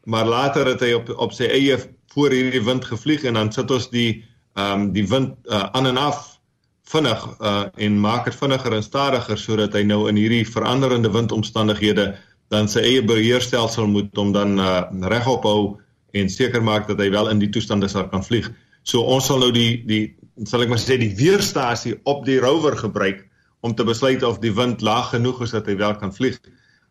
maar 0.05 0.25
later 0.25 0.67
het 0.69 0.83
hy 0.85 0.93
op 0.97 1.09
op 1.17 1.33
sy 1.35 1.49
eie 1.51 1.77
voor 2.13 2.33
hierdie 2.35 2.63
wind 2.63 2.85
gevlieg 2.85 3.25
en 3.27 3.39
dan 3.39 3.51
sit 3.51 3.71
ons 3.71 3.89
die 3.93 4.23
ehm 4.57 4.87
um, 4.87 4.91
die 4.93 5.05
wind 5.05 5.35
uh, 5.49 5.67
aan 5.77 5.89
en 5.89 5.97
af 6.01 6.36
vinnig 6.87 7.23
uh, 7.39 7.65
en 7.75 7.99
maak 7.99 8.29
dit 8.29 8.35
vinniger 8.35 8.73
en 8.77 8.85
stadiger 8.85 9.39
sodat 9.39 9.75
hy 9.75 9.83
nou 9.87 10.05
in 10.11 10.19
hierdie 10.19 10.45
veranderende 10.47 11.11
windomstandighede 11.11 12.13
dan 12.53 12.69
sy 12.71 12.83
eie 12.85 13.03
beheerstelsel 13.03 13.89
moet 13.91 14.17
om 14.17 14.31
dan 14.35 14.55
uh, 14.59 14.85
regop 15.11 15.43
hou 15.47 15.61
en 16.15 16.29
seker 16.31 16.63
maak 16.63 16.87
dat 16.87 17.01
hy 17.03 17.09
wel 17.11 17.29
in 17.33 17.41
die 17.43 17.51
toestande 17.51 17.89
sal 17.91 18.07
kan 18.11 18.23
vlieg. 18.23 18.47
So 18.87 19.03
ons 19.03 19.27
sal 19.27 19.43
nou 19.43 19.51
die 19.51 19.83
die 19.87 20.03
sal 20.47 20.63
ek 20.63 20.71
maar 20.71 20.81
sê 20.81 20.95
die 21.01 21.11
weerstasie 21.17 21.97
op 22.07 22.23
die 22.27 22.39
rover 22.39 22.77
gebruik 22.77 23.25
om 23.65 23.73
te 23.75 23.83
besluit 23.83 24.23
of 24.23 24.39
die 24.39 24.53
wind 24.55 24.83
laag 24.85 25.11
genoeg 25.15 25.41
is 25.43 25.55
dat 25.55 25.67
hy 25.67 25.75
wel 25.81 25.97
kan 25.99 26.13
vlieg. 26.15 26.39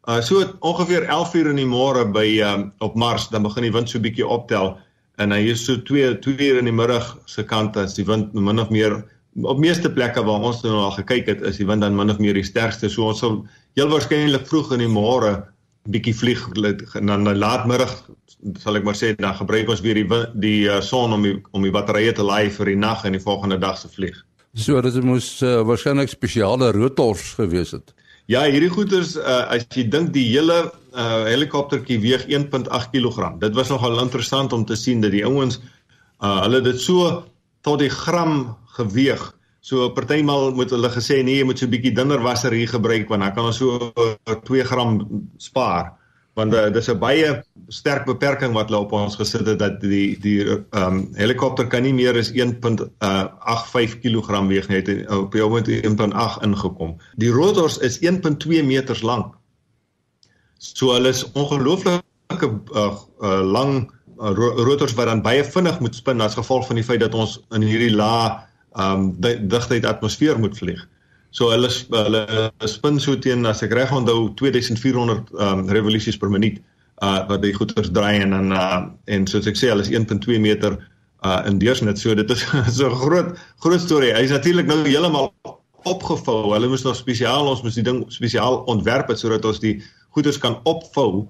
Uh 0.07 0.21
so 0.21 0.45
ongeveer 0.61 1.09
11 1.09 1.35
uur 1.41 1.53
in 1.55 1.62
die 1.62 1.71
môre 1.71 2.05
by 2.12 2.26
um 2.45 2.71
op 2.85 2.99
Mars 3.00 3.31
dan 3.33 3.47
begin 3.47 3.71
die 3.71 3.73
wind 3.73 3.91
so 3.91 4.03
bietjie 4.03 4.29
optel 4.29 4.75
en 5.17 5.33
hy 5.33 5.47
is 5.55 5.65
so 5.65 5.81
2 5.88 6.19
2 6.26 6.37
uur 6.37 6.61
in 6.61 6.69
die 6.69 6.76
middag 6.76 7.15
se 7.25 7.47
kant 7.49 7.79
as 7.81 7.97
die 7.97 8.05
wind 8.05 8.35
min 8.35 8.61
of 8.61 8.69
meer 8.75 9.00
op 9.43 9.59
meeste 9.61 9.90
plekke 9.93 10.23
waar 10.25 10.47
ons 10.49 10.62
nou 10.64 10.76
al 10.87 10.95
gekyk 10.97 11.26
het 11.26 11.43
is 11.45 11.59
die 11.61 11.66
wind 11.69 11.85
dan 11.85 11.97
min 11.97 12.11
of 12.11 12.21
meer 12.23 12.37
die 12.37 12.47
sterkste 12.47 12.88
so 12.88 13.11
ons 13.11 13.21
sal 13.21 13.43
heel 13.76 13.90
waarskynlik 13.93 14.47
vroeg 14.49 14.73
in 14.76 14.87
die 14.87 14.93
môre 14.93 15.35
bietjie 15.93 16.14
vlieg 16.16 16.43
en 16.99 17.12
dan 17.12 17.28
laat 17.38 17.66
middag 17.69 17.93
sal 18.61 18.78
ek 18.78 18.87
maar 18.87 18.97
sê 18.99 19.12
dan 19.19 19.37
gebruik 19.38 19.71
ons 19.73 19.83
weer 19.85 19.99
die 19.99 20.23
die 20.35 20.69
uh, 20.69 20.81
son 20.85 21.14
om 21.16 21.23
die, 21.25 21.37
om 21.52 21.64
die 21.64 21.75
batterye 21.75 22.14
te 22.14 22.25
laai 22.26 22.50
vir 22.52 22.73
die 22.73 22.81
nag 22.81 23.05
en 23.05 23.16
die 23.16 23.23
volgende 23.23 23.59
dag 23.59 23.78
se 23.78 23.90
vlieg. 23.93 24.16
So 24.57 24.81
dit 24.81 24.99
moes 25.05 25.28
uh, 25.45 25.61
waarskynlik 25.69 26.11
spesiale 26.12 26.73
rotors 26.76 27.35
gewees 27.37 27.75
het. 27.76 27.95
Ja, 28.31 28.43
hierdie 28.50 28.73
goeders 28.73 29.14
uh, 29.21 29.47
as 29.55 29.66
jy 29.75 29.87
dink 29.90 30.12
die 30.14 30.25
hele 30.33 30.57
uh, 30.66 31.25
helikoptertjie 31.28 32.00
weeg 32.02 32.26
1.8 32.26 32.93
kg. 32.95 33.33
Dit 33.43 33.55
was 33.59 33.71
nogal 33.71 34.00
interessant 34.02 34.52
om 34.57 34.64
te 34.66 34.78
sien 34.78 35.05
dat 35.05 35.14
die 35.14 35.25
ouens 35.26 35.61
uh, 35.61 36.40
hulle 36.43 36.62
dit 36.64 36.81
so 36.83 37.23
tot 37.66 37.83
die 37.83 37.93
gram 37.93 38.57
geweeg. 38.78 39.33
So 39.61 39.90
partymal 39.90 40.52
moet 40.54 40.71
hulle 40.71 40.90
gesê 40.95 41.23
nee, 41.25 41.40
jy 41.40 41.47
moet 41.49 41.59
so 41.59 41.66
'n 41.66 41.75
bietjie 41.75 41.95
dunner 41.95 42.23
wasser 42.23 42.52
hier 42.52 42.68
gebruik 42.68 43.09
want 43.09 43.23
dan 43.23 43.35
kan 43.35 43.49
ons 43.50 43.59
so 43.59 43.92
2 44.25 44.64
gram 44.64 45.00
spaar. 45.37 45.97
want 46.37 46.52
uh, 46.54 46.68
dis 46.73 46.88
'n 46.92 46.99
baie 47.00 47.28
sterk 47.73 48.04
beperking 48.04 48.52
wat 48.52 48.68
hulle 48.68 48.85
op 48.85 48.92
ons 48.92 49.16
gesit 49.16 49.47
het 49.49 49.59
dat 49.59 49.80
die 49.80 50.18
die 50.21 50.45
ehm 50.45 50.61
um, 50.83 50.99
helikopter 51.16 51.66
kan 51.66 51.83
nie 51.83 51.95
meer 51.97 52.16
as 52.16 52.30
1.85 52.33 53.97
kg 54.04 54.42
weeg 54.49 54.68
nie 54.68 54.80
het 54.83 54.90
op 55.11 55.33
die 55.33 55.45
oomblik 55.45 55.68
1.8 55.88 56.45
ingekom. 56.45 56.97
Die 57.16 57.33
rotors 57.33 57.78
is 57.78 57.99
1.2 58.04 58.64
meters 58.64 59.02
lank. 59.02 59.35
So 60.59 60.92
hulle 60.92 61.09
is 61.09 61.25
ongelooflike 61.33 62.02
uh, 62.75 62.92
uh, 63.23 63.40
lang 63.40 63.90
uh, 64.21 64.33
rotors 64.37 64.95
wat 64.95 65.06
dan 65.06 65.23
baie 65.23 65.45
vinnig 65.45 65.80
moet 65.80 65.95
spin 65.95 66.21
as 66.21 66.37
gevolg 66.37 66.66
van 66.66 66.76
die 66.76 66.85
feit 66.85 67.00
dat 67.00 67.14
ons 67.14 67.40
in 67.50 67.62
hierdie 67.64 67.95
ehm 67.97 68.46
um, 68.78 69.11
digtheid 69.21 69.85
atmosfeer 69.85 70.38
moet 70.38 70.56
vlieg. 70.59 70.83
So 71.30 71.50
hulle 71.52 71.68
hulle 71.90 72.50
spin 72.71 73.00
so 73.00 73.16
teen 73.18 73.47
as 73.47 73.62
ek 73.66 73.75
reg 73.76 73.92
onthou 73.92 74.30
2400 74.40 75.33
um, 75.37 75.66
revolusies 75.68 76.16
per 76.16 76.33
minuut 76.33 76.62
uh 77.04 77.26
wat 77.28 77.42
die 77.45 77.52
goeters 77.52 77.90
draai 77.92 78.23
en 78.25 78.33
dan 78.33 78.52
uh 78.56 78.87
en 79.12 79.26
soos 79.28 79.49
ek 79.50 79.59
sê 79.61 79.68
hulle 79.68 79.85
is 79.85 79.92
1.2 79.92 80.40
meter 80.40 80.78
uh 81.25 81.42
in 81.49 81.59
deursnit. 81.61 81.99
So 82.00 82.14
dit 82.14 82.30
is 82.30 82.47
so 82.78 82.88
'n 82.88 83.00
groot 83.02 83.37
groot 83.61 83.80
storie. 83.80 84.14
Hy's 84.16 84.33
natuurlik 84.33 84.66
nou 84.66 84.80
heeltemal 84.87 85.33
opgevou. 85.85 86.54
Hulle 86.54 86.68
moes 86.68 86.85
nog 86.85 86.97
spesiaal 86.97 87.52
ons 87.52 87.62
moes 87.62 87.76
die 87.76 87.85
ding 87.85 88.04
spesiaal 88.09 88.62
ontwerp 88.73 89.12
het 89.12 89.18
sodat 89.21 89.45
ons 89.45 89.61
die 89.61 89.83
goeters 90.16 90.38
kan 90.38 90.61
opvou 90.64 91.28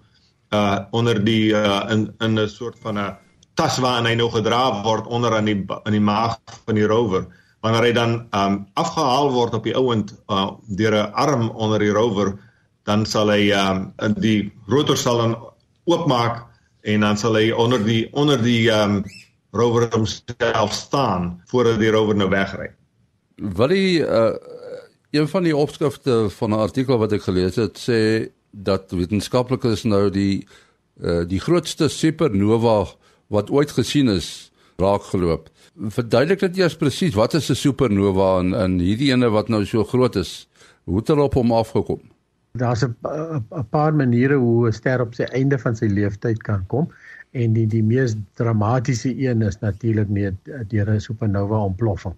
uh 0.55 0.79
onder 0.95 1.19
die 1.25 1.51
uh 1.51 1.83
in 1.91 2.13
in 2.23 2.39
'n 2.39 2.49
soort 2.49 2.79
van 2.79 2.99
'n 2.99 3.17
tas 3.57 3.79
waarin 3.83 4.07
hy 4.07 4.15
nou 4.15 4.29
gedra 4.31 4.83
word 4.85 5.07
onder 5.07 5.35
aan 5.37 5.49
die 5.49 5.59
in 5.59 5.97
die 5.97 6.07
maag 6.13 6.39
van 6.65 6.79
die 6.79 6.87
rover 6.87 7.27
wanneer 7.65 7.89
hy 7.89 7.93
dan 7.97 8.17
um 8.37 8.59
afgehaal 8.79 9.33
word 9.35 9.55
op 9.59 9.65
die 9.67 9.75
ouend 9.75 10.13
uh, 10.29 10.51
deur 10.79 10.95
'n 10.95 11.13
arm 11.13 11.49
onder 11.51 11.79
die 11.83 11.93
rover 11.93 12.37
dan 12.85 13.07
sal 13.07 13.31
hy 13.33 13.51
um 13.51 13.93
die 14.21 14.53
rotor 14.69 14.97
sal 14.97 15.19
dan 15.19 15.37
oopmaak 15.85 16.45
en 16.83 17.01
dan 17.01 17.17
sal 17.19 17.35
hy 17.35 17.51
onder 17.51 17.83
die 17.85 18.07
onder 18.13 18.43
die 18.43 18.71
um 18.71 19.03
rover 19.51 19.89
homself 19.95 20.73
staan 20.73 21.41
voordat 21.51 21.79
die 21.79 21.91
rover 21.91 22.17
nou 22.17 22.29
wegry. 22.31 22.71
Wat 23.37 23.71
die 23.71 24.01
uh 24.01 24.35
een 25.11 25.29
van 25.29 25.43
die 25.43 25.57
opskrifte 25.57 26.27
van 26.31 26.51
'n 26.51 26.61
artikel 26.61 26.99
wat 26.99 27.13
ek 27.13 27.23
gelees 27.23 27.57
het 27.57 27.79
sê 27.79 28.29
dat 28.51 28.91
wetenskaplikes 28.91 29.85
nou 29.85 30.11
die 30.11 30.47
uh 31.01 31.25
die 31.25 31.41
grootste 31.41 31.89
supernova 31.89 32.87
wat 33.29 33.51
ooit 33.51 33.71
gesien 33.71 34.09
is 34.09 34.51
raakgeloop. 34.77 35.49
Verduidelik 35.77 36.41
dit 36.41 36.59
eers 36.63 36.77
presies 36.77 37.15
wat 37.15 37.35
is 37.35 37.51
'n 37.51 37.55
supernova 37.55 38.39
en 38.41 38.55
in 38.55 38.79
hierdie 38.79 39.13
ene 39.13 39.31
wat 39.31 39.49
nou 39.49 39.65
so 39.65 39.85
groot 39.85 40.17
is, 40.17 40.49
hoe 40.85 40.99
het 40.99 41.09
hulle 41.09 41.23
op 41.23 41.35
hom 41.35 41.53
afgekom? 41.53 42.01
Daar's 42.53 42.85
'n 42.85 42.95
'n 43.51 43.69
paar 43.71 43.95
maniere 43.95 44.35
hoe 44.35 44.69
'n 44.69 44.73
ster 44.73 45.01
op 45.01 45.15
sy 45.15 45.23
einde 45.23 45.59
van 45.59 45.77
sy 45.77 45.87
lewensyd 45.87 46.43
kan 46.43 46.67
kom 46.67 46.89
en 47.33 47.53
die 47.53 47.67
die 47.67 47.83
mees 47.83 48.15
dramatiese 48.35 49.13
een 49.19 49.43
is 49.43 49.59
natuurlik 49.61 50.09
net 50.09 50.35
deur 50.69 50.91
'n 50.91 51.01
supernova 51.01 51.59
ontploffing. 51.71 52.15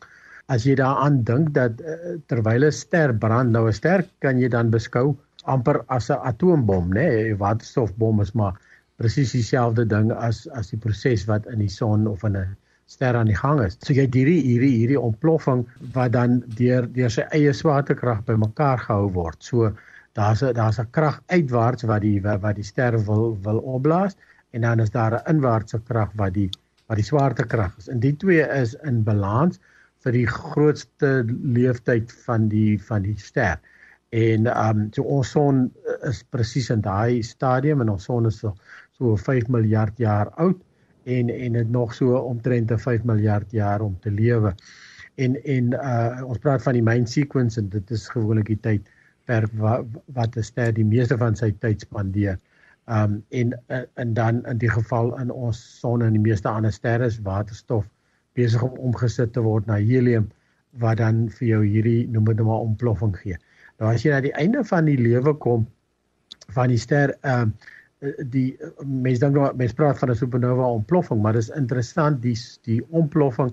As 0.46 0.64
jy 0.64 0.74
daaraan 0.74 1.24
dink 1.24 1.54
dat 1.54 1.80
eh, 1.80 2.16
terwyl 2.26 2.64
'n 2.64 2.72
ster 2.72 3.14
brand, 3.14 3.50
nou 3.50 3.66
'n 3.68 3.72
ster 3.72 4.06
kan 4.18 4.38
jy 4.38 4.48
dan 4.48 4.70
beskou 4.70 5.16
amper 5.44 5.82
as 5.86 6.10
'n 6.10 6.20
atoombom, 6.30 6.88
né? 6.88 7.08
Nee? 7.08 7.36
Waterstofbom 7.36 8.20
is 8.20 8.32
maar 8.32 8.54
presies 8.98 9.32
dieselfde 9.32 9.84
ding 9.86 10.10
as 10.12 10.46
as 10.58 10.72
die 10.72 10.80
proses 10.82 11.26
wat 11.30 11.46
in 11.52 11.62
die 11.62 11.72
son 11.72 12.06
of 12.10 12.24
in 12.24 12.36
'n 12.36 12.56
ster 12.88 13.16
aan 13.16 13.28
die 13.28 13.36
gang 13.36 13.60
is. 13.60 13.76
So 13.84 13.92
jy 13.92 14.06
het 14.06 14.16
hierdie 14.16 14.40
hierdie 14.42 14.74
hierdie 14.80 15.00
ontploffing 15.00 15.66
wat 15.94 16.12
dan 16.12 16.40
deur 16.60 16.88
deur 16.96 17.12
sy 17.12 17.26
eie 17.36 17.52
swaartekrag 17.52 18.24
bymekaar 18.24 18.80
gehou 18.86 19.10
word. 19.12 19.42
So 19.44 19.72
daar's 20.18 20.42
'n 20.42 20.54
daar's 20.54 20.80
'n 20.80 20.90
krag 20.90 21.20
uitwaarts 21.28 21.82
wat 21.82 22.02
die 22.02 22.20
wat 22.22 22.56
die 22.56 22.64
ster 22.64 22.98
wil 23.06 23.38
wil 23.42 23.58
opblaas 23.58 24.16
en 24.52 24.62
dan 24.62 24.80
is 24.80 24.90
daar 24.90 25.14
'n 25.14 25.36
inwaartse 25.36 25.80
krag 25.84 26.10
wat 26.16 26.34
die 26.34 26.50
wat 26.88 26.96
die 26.96 27.04
swaartekrag 27.04 27.76
is. 27.78 27.88
En 27.88 28.00
die 28.00 28.16
twee 28.16 28.42
is 28.42 28.74
in 28.74 29.04
balans 29.04 29.60
vir 30.04 30.12
die 30.12 30.26
grootste 30.26 31.24
leeftyd 31.42 32.12
van 32.26 32.48
die 32.48 32.78
van 32.82 33.02
die 33.02 33.18
ster. 33.18 33.58
En 34.10 34.46
ehm 34.46 34.80
um, 34.80 34.88
so 34.92 35.02
ons 35.02 35.30
son 35.30 35.72
is 36.08 36.22
presies 36.32 36.70
in 36.70 36.80
daai 36.80 37.22
stadium 37.22 37.80
en 37.80 37.90
ons 37.92 38.04
son 38.04 38.26
is 38.26 38.38
so, 38.38 38.54
so 38.98 39.16
5 39.16 39.48
miljard 39.48 39.98
jaar 39.98 40.30
oud 40.42 40.58
en 41.04 41.30
en 41.30 41.52
dit 41.52 41.70
nog 41.70 41.94
so 41.94 42.18
omtrent 42.18 42.72
5 42.74 43.04
miljard 43.04 43.50
jaar 43.50 43.80
om 43.80 43.96
te 44.00 44.10
lewe. 44.10 44.54
En 45.14 45.36
en 45.44 45.72
uh 45.72 46.24
ons 46.24 46.38
praat 46.38 46.62
van 46.62 46.76
die 46.76 46.82
main 46.82 47.06
sequence 47.06 47.60
en 47.60 47.68
dit 47.68 47.90
is 47.90 48.08
gewoonlik 48.08 48.46
die 48.46 48.60
tyd 48.60 48.90
per 49.24 49.46
wat, 49.60 49.86
wat 50.14 50.36
'n 50.36 50.42
ster 50.42 50.72
die 50.74 50.84
meeste 50.84 51.16
van 51.16 51.36
sy 51.36 51.52
tyd 51.60 51.80
spandeer. 51.80 52.38
Um 52.86 53.22
en 53.28 53.54
uh, 53.68 53.82
en 53.94 54.14
dan 54.14 54.44
in 54.46 54.58
die 54.58 54.70
geval 54.70 55.14
in 55.20 55.30
ons 55.30 55.80
son 55.80 56.02
en 56.02 56.12
die 56.12 56.26
meeste 56.30 56.48
ander 56.48 56.72
sterre 56.72 57.06
is 57.06 57.22
waterstof 57.22 57.86
besig 58.34 58.62
om 58.62 58.78
omgesit 58.78 59.32
te 59.32 59.40
word 59.40 59.66
na 59.66 59.76
helium 59.76 60.30
wat 60.78 60.98
dan 60.98 61.28
vir 61.28 61.48
jou 61.48 61.64
hierdie 61.64 62.06
noem 62.08 62.24
dit 62.24 62.44
maar 62.44 62.66
ontploffing 62.66 63.16
gee. 63.16 63.36
Nou 63.78 63.94
as 63.94 64.02
jy 64.02 64.10
na 64.10 64.20
die 64.20 64.34
einde 64.34 64.64
van 64.64 64.84
die 64.84 64.98
lewe 64.98 65.34
kom 65.34 65.66
van 66.54 66.68
die 66.68 66.78
ster 66.78 67.14
um 67.22 67.54
uh, 67.54 67.77
die 68.00 68.56
eh, 68.56 68.70
mense 68.84 69.22
dink 69.24 69.34
nou 69.34 69.48
mense 69.58 69.74
praat 69.74 69.98
van 69.98 70.10
'n 70.10 70.18
supernova 70.18 70.68
ontploffing, 70.78 71.20
maar 71.22 71.32
dis 71.32 71.50
interessant 71.50 72.22
die 72.22 72.36
die 72.66 72.80
ontploffing 72.90 73.50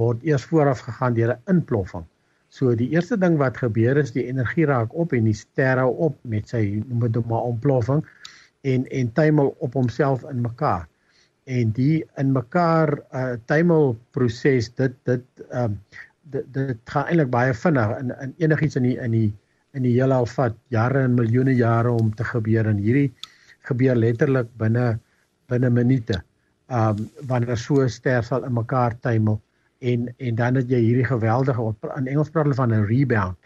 word 0.00 0.22
eers 0.24 0.44
vooraf 0.44 0.80
gegaan 0.80 1.14
deur 1.14 1.34
'n 1.34 1.56
inploffing. 1.56 2.04
So 2.48 2.74
die 2.74 2.90
eerste 2.90 3.16
ding 3.16 3.36
wat 3.36 3.56
gebeur 3.56 3.96
is 3.96 4.12
die 4.12 4.26
energie 4.26 4.66
raak 4.66 4.94
op 4.94 5.12
en 5.12 5.24
die 5.24 5.34
ster 5.34 5.78
hou 5.78 5.90
op 6.08 6.16
met 6.22 6.48
sy 6.48 6.82
noem 6.86 7.12
dit 7.12 7.26
maar 7.26 7.42
ontploffing 7.42 8.04
en 8.62 8.86
en 8.86 9.12
tuimel 9.12 9.54
op 9.58 9.74
homself 9.74 10.24
in 10.30 10.40
mekaar. 10.40 10.88
En 11.44 11.70
die 11.70 12.04
in 12.16 12.32
mekaar 12.32 12.98
uh 13.12 13.36
tuimel 13.44 13.96
proses 14.10 14.74
dit 14.74 14.92
dit 15.04 15.24
ehm 15.50 15.64
um, 15.64 15.78
dit 16.32 16.44
dit 16.54 16.78
gaan 16.84 17.06
eintlik 17.06 17.30
baie 17.30 17.54
vinnig 17.54 17.98
in 17.98 18.14
in 18.20 18.34
enigiets 18.38 18.76
in 18.76 18.82
die 18.82 18.98
in 18.98 19.10
die 19.10 19.32
in 19.72 19.82
die 19.82 19.92
heelal 19.92 20.26
vat 20.26 20.56
jare 20.68 21.02
en 21.04 21.14
miljoene 21.14 21.54
jare 21.54 21.90
om 21.90 22.14
te 22.14 22.24
gebeur 22.24 22.66
en 22.66 22.76
hierdie 22.76 23.12
gebeur 23.68 23.96
letterlik 23.96 24.50
binne 24.58 24.98
binne 25.50 25.70
minute. 25.70 26.22
Um 26.68 27.08
wanneer 27.28 27.56
so 27.56 27.82
'n 27.82 27.88
ster 27.88 28.22
sal 28.22 28.44
in 28.44 28.54
mekaar 28.54 28.98
tuimel 29.00 29.40
en 29.80 30.14
en 30.18 30.34
dan 30.34 30.54
het 30.54 30.70
jy 30.70 30.80
hierdie 30.80 31.08
geweldige 31.08 31.74
in 31.96 32.06
Engels 32.06 32.30
praat 32.30 32.44
hulle 32.44 32.60
van 32.60 32.74
'n 32.74 32.86
rebound. 32.86 33.36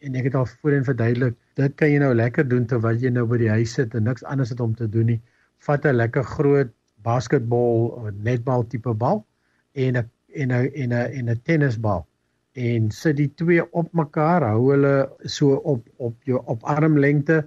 En 0.00 0.14
ek 0.14 0.24
het 0.24 0.34
al 0.34 0.46
voorheen 0.46 0.84
verduidelik, 0.84 1.34
dit 1.54 1.74
kan 1.74 1.90
jy 1.90 1.98
nou 1.98 2.14
lekker 2.14 2.48
doen 2.48 2.66
terwyl 2.66 2.96
jy 2.96 3.10
nou 3.10 3.26
by 3.26 3.38
die 3.38 3.50
huis 3.50 3.72
sit 3.72 3.94
en 3.94 4.04
niks 4.04 4.24
anders 4.24 4.50
het 4.50 4.60
om 4.60 4.74
te 4.74 4.88
doen 4.88 5.06
nie. 5.06 5.20
Vat 5.58 5.84
'n 5.84 5.96
lekker 5.96 6.24
groot 6.24 6.70
basketbal 7.02 7.86
of 7.86 8.10
netbal 8.12 8.66
tipe 8.66 8.94
bal 8.94 9.24
en 9.72 9.96
'n 9.96 10.10
en 10.34 10.52
'n 10.52 10.70
en 10.74 10.92
'n 10.92 11.10
en 11.18 11.30
'n 11.30 11.40
tennisbal 11.42 12.06
en 12.54 12.90
sit 12.94 13.16
die 13.18 13.30
twee 13.34 13.62
op 13.74 13.90
mekaar, 13.98 14.44
hou 14.46 14.70
hulle 14.70 14.94
so 15.26 15.58
op 15.66 15.86
op 15.96 16.14
jou 16.28 16.40
op 16.46 16.62
armlengte 16.62 17.42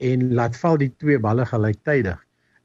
en 0.00 0.30
laat 0.34 0.56
val 0.56 0.78
die 0.80 0.90
twee 1.02 1.20
balle 1.20 1.44
gelyktydig. 1.46 2.18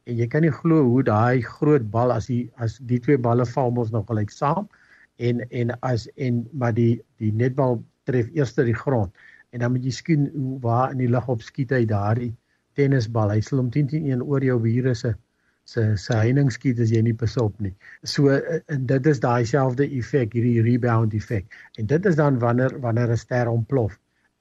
En 0.06 0.18
jy 0.22 0.27
kan 0.32 0.46
nie 0.46 0.54
glo 0.54 0.84
hoe 0.88 1.04
daai 1.04 1.42
groot 1.44 1.86
bal 1.92 2.13
as 2.15 2.30
die 2.32 2.46
as 2.62 2.77
die 2.92 3.00
twee 3.01 3.18
balle 3.18 3.46
val 3.50 3.74
mos 3.75 3.92
nog 3.92 4.08
gelyk 4.12 4.32
saam 4.32 4.70
en 5.18 5.42
en 5.50 5.74
as 5.82 6.08
en 6.15 6.44
maar 6.54 6.75
die 6.77 7.01
die 7.24 7.32
netbal 7.34 7.82
tref 8.06 8.30
eers 8.36 8.54
die 8.56 8.77
grond 8.77 9.12
en 9.51 9.63
dan 9.63 9.72
moet 9.74 9.86
jy 9.88 9.94
skien 9.96 10.25
waar 10.63 10.92
in 10.94 11.01
die 11.04 11.12
lug 11.12 11.27
op 11.32 11.44
skiet 11.44 11.72
hy 11.72 11.86
daardie 11.89 12.34
tennisbal. 12.75 13.32
Hy 13.32 13.42
sal 13.42 13.62
hom 13.63 13.72
10 13.72 13.92
teen 13.92 14.10
1 14.12 14.24
oor 14.24 14.44
jou 14.44 14.58
virusse 14.62 15.15
se 15.65 15.84
se 15.98 16.18
heining 16.20 16.51
skiet 16.54 16.80
as 16.84 16.92
jy 16.94 17.01
nie 17.01 17.15
pas 17.18 17.38
op 17.42 17.56
nie. 17.63 17.74
So 18.04 18.30
en 18.32 18.88
dit 18.92 19.08
is 19.12 19.22
daai 19.24 19.46
selfde 19.50 19.88
effek, 20.00 20.36
hierdie 20.36 20.62
rebound 20.65 21.15
effek. 21.18 21.48
En 21.80 21.88
dit 21.89 22.06
is 22.06 22.20
dan 22.20 22.39
wanneer 22.39 22.75
wanneer 22.84 23.12
'n 23.12 23.18
ster 23.18 23.50
ontplof 23.50 23.98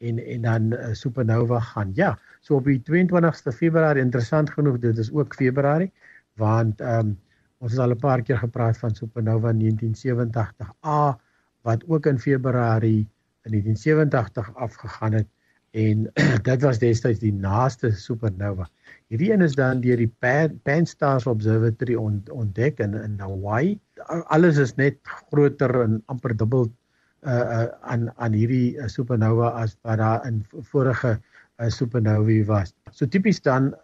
en 0.08 0.18
en 0.18 0.42
dan 0.42 0.72
uh, 0.72 0.92
supernova 0.92 1.60
gaan. 1.60 1.90
Ja, 1.94 2.18
so 2.40 2.54
op 2.60 2.64
die 2.70 2.82
22ste 2.90 3.54
Februarie 3.56 4.02
interessant 4.02 4.50
genoeg, 4.50 4.78
dit 4.78 4.98
is 4.98 5.12
ook 5.12 5.34
Februarie 5.34 5.92
want 6.40 6.80
ehm 6.80 6.98
um, 6.98 7.18
ons 7.58 7.72
het 7.72 7.80
al 7.80 7.94
'n 7.94 7.98
paar 7.98 8.22
keer 8.22 8.38
gepraat 8.38 8.78
van 8.78 8.94
supernova 8.94 9.52
1987A 9.52 11.16
wat 11.62 11.84
ook 11.86 12.06
in 12.06 12.18
Februarie 12.18 13.08
in 13.44 13.50
1987 13.50 14.54
afgegaan 14.54 15.12
het 15.12 15.28
en 15.70 16.10
dit 16.48 16.62
was 16.62 16.78
destyds 16.78 17.18
die 17.18 17.32
naaste 17.32 17.90
supernova. 17.90 18.68
Hierdie 19.08 19.32
een 19.32 19.42
is 19.42 19.54
dan 19.58 19.80
deur 19.80 19.96
die 19.96 20.12
Pan, 20.18 20.60
Pan 20.62 20.86
Stars 20.86 21.26
Observatory 21.26 21.94
ontdek 22.30 22.78
in 22.78 22.94
in 22.94 23.18
Hawaii. 23.18 23.78
Alles 24.26 24.56
is 24.56 24.74
net 24.74 24.98
groter 25.02 25.80
en 25.80 26.02
amper 26.06 26.36
dubbel 26.36 26.70
uh, 27.24 27.32
uh 27.32 27.68
aan 27.80 28.10
aan 28.16 28.32
hierdie 28.32 28.76
uh, 28.76 28.88
supernova 28.88 29.48
as 29.62 29.76
wat 29.82 29.98
daar 29.98 30.26
in 30.28 30.44
vorige 30.72 31.16
uh, 31.60 31.68
supernovae 31.68 32.44
was. 32.44 32.74
So 32.90 33.06
tipies 33.06 33.40
dan 33.42 33.74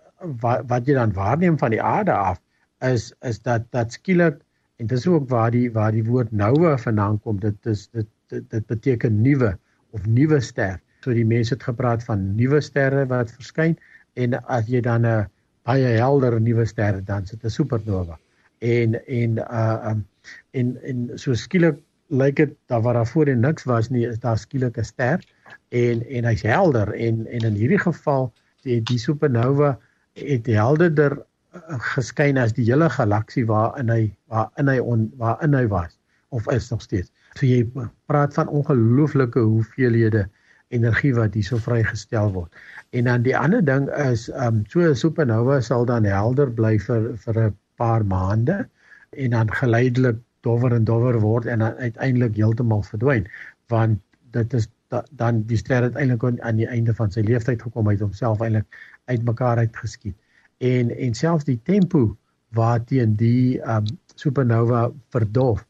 wat 0.43 0.67
wat 0.69 0.87
jy 0.87 0.95
dan 0.99 1.13
waarneem 1.17 1.59
van 1.59 1.75
die 1.75 1.83
aarde 1.83 2.13
af 2.13 2.41
is 2.85 3.13
is 3.27 3.41
dat 3.43 3.67
dat 3.71 3.93
skielik 3.93 4.41
en 4.81 4.87
dis 4.87 5.07
ook 5.07 5.29
waar 5.29 5.51
die 5.51 5.69
waar 5.73 5.93
die 5.93 6.05
woord 6.05 6.33
noue 6.33 6.77
vandaan 6.79 7.21
kom. 7.21 7.41
Dit 7.41 7.67
is 7.67 7.89
dit 7.89 8.09
dit, 8.29 8.51
dit 8.51 8.67
beteken 8.67 9.21
nuwe 9.23 9.57
of 9.91 10.07
nuwe 10.07 10.41
ster. 10.41 10.81
So 11.01 11.13
die 11.17 11.27
mense 11.27 11.55
het 11.55 11.65
gepraat 11.65 12.05
van 12.05 12.35
nuwe 12.37 12.61
sterre 12.61 13.07
wat 13.09 13.33
verskyn 13.33 13.77
en 14.15 14.37
as 14.47 14.69
jy 14.69 14.81
dan 14.81 15.07
'n 15.07 15.29
baie 15.65 15.97
helder 15.99 16.41
nuwe 16.41 16.67
ster 16.67 17.05
dan 17.05 17.27
sit 17.27 17.45
'n 17.45 17.51
supernova. 17.51 18.19
En 18.59 18.95
en 19.07 19.39
uh 19.39 19.91
um 19.91 20.05
en 20.51 20.77
en 20.83 21.19
so 21.19 21.35
skielik 21.35 21.81
lyk 22.11 22.37
dit 22.37 22.55
dat 22.67 22.83
waar 22.83 22.95
daar 22.99 23.07
voorheen 23.07 23.41
niks 23.41 23.65
was 23.65 23.89
nie, 23.89 24.07
is 24.07 24.19
daar 24.19 24.39
skielik 24.39 24.79
'n 24.79 24.85
ster 24.85 25.25
en 25.69 26.03
en 26.07 26.25
hy's 26.25 26.43
helder 26.43 26.93
en 26.95 27.27
en 27.27 27.47
in 27.47 27.55
hierdie 27.55 27.79
geval 27.79 28.33
die 28.67 28.83
die 28.83 28.99
supernova 28.99 29.79
het 30.19 30.47
helderder 30.47 31.19
uh, 31.55 31.79
geskyn 31.95 32.39
as 32.39 32.53
die 32.53 32.67
hele 32.67 32.91
galaksie 32.91 33.47
waarin 33.47 33.89
hy 33.89 34.03
waarin 34.27 34.69
hy 34.69 34.79
on, 34.79 35.11
waarin 35.17 35.55
hy 35.55 35.67
was 35.67 35.99
of 36.31 36.47
is 36.51 36.71
nog 36.71 36.83
steeds. 36.83 37.11
So 37.35 37.47
jy 37.47 37.67
praat 38.07 38.35
van 38.35 38.49
ongelooflike 38.49 39.39
hoeveelhede 39.39 40.29
energie 40.71 41.15
wat 41.15 41.35
hierso 41.35 41.59
vrygestel 41.59 42.31
word. 42.33 42.55
En 42.95 43.05
dan 43.11 43.23
die 43.23 43.37
ander 43.37 43.65
ding 43.65 43.89
is 44.11 44.29
um 44.47 44.63
so 44.69 44.81
'n 44.81 44.95
supernova 44.95 45.61
sal 45.61 45.85
dan 45.85 46.05
helder 46.05 46.51
bly 46.51 46.79
vir 46.79 47.17
vir 47.25 47.41
'n 47.47 47.57
paar 47.77 48.05
maande 48.05 48.69
en 49.11 49.31
dan 49.31 49.51
geleidelik 49.53 50.19
dowwer 50.47 50.73
en 50.73 50.85
dowwer 50.85 51.21
word 51.21 51.47
en 51.47 51.59
dan 51.59 51.75
uiteindelik 51.79 52.37
heeltemal 52.37 52.83
verdwyn 52.83 53.27
want 53.69 54.01
dit 54.35 54.55
is 54.55 54.69
da, 54.91 55.05
dan 55.11 55.43
die 55.47 55.59
ster 55.59 55.87
het 55.87 55.99
eintlik 55.99 56.41
aan 56.43 56.59
die 56.59 56.69
einde 56.69 56.95
van 56.95 57.13
sy 57.15 57.23
lewensyd 57.27 57.63
gekom 57.63 57.89
uit 57.89 58.03
homself 58.03 58.43
eintlik 58.43 58.81
uitmekaar 59.11 59.63
uitgeskiet. 59.65 60.17
En 60.59 60.91
en 60.91 61.15
selfs 61.15 61.47
die 61.49 61.61
tempo 61.65 62.17
waarteen 62.57 63.15
die 63.19 63.61
um 63.63 63.87
supernova 64.19 64.91
verdof 65.15 65.63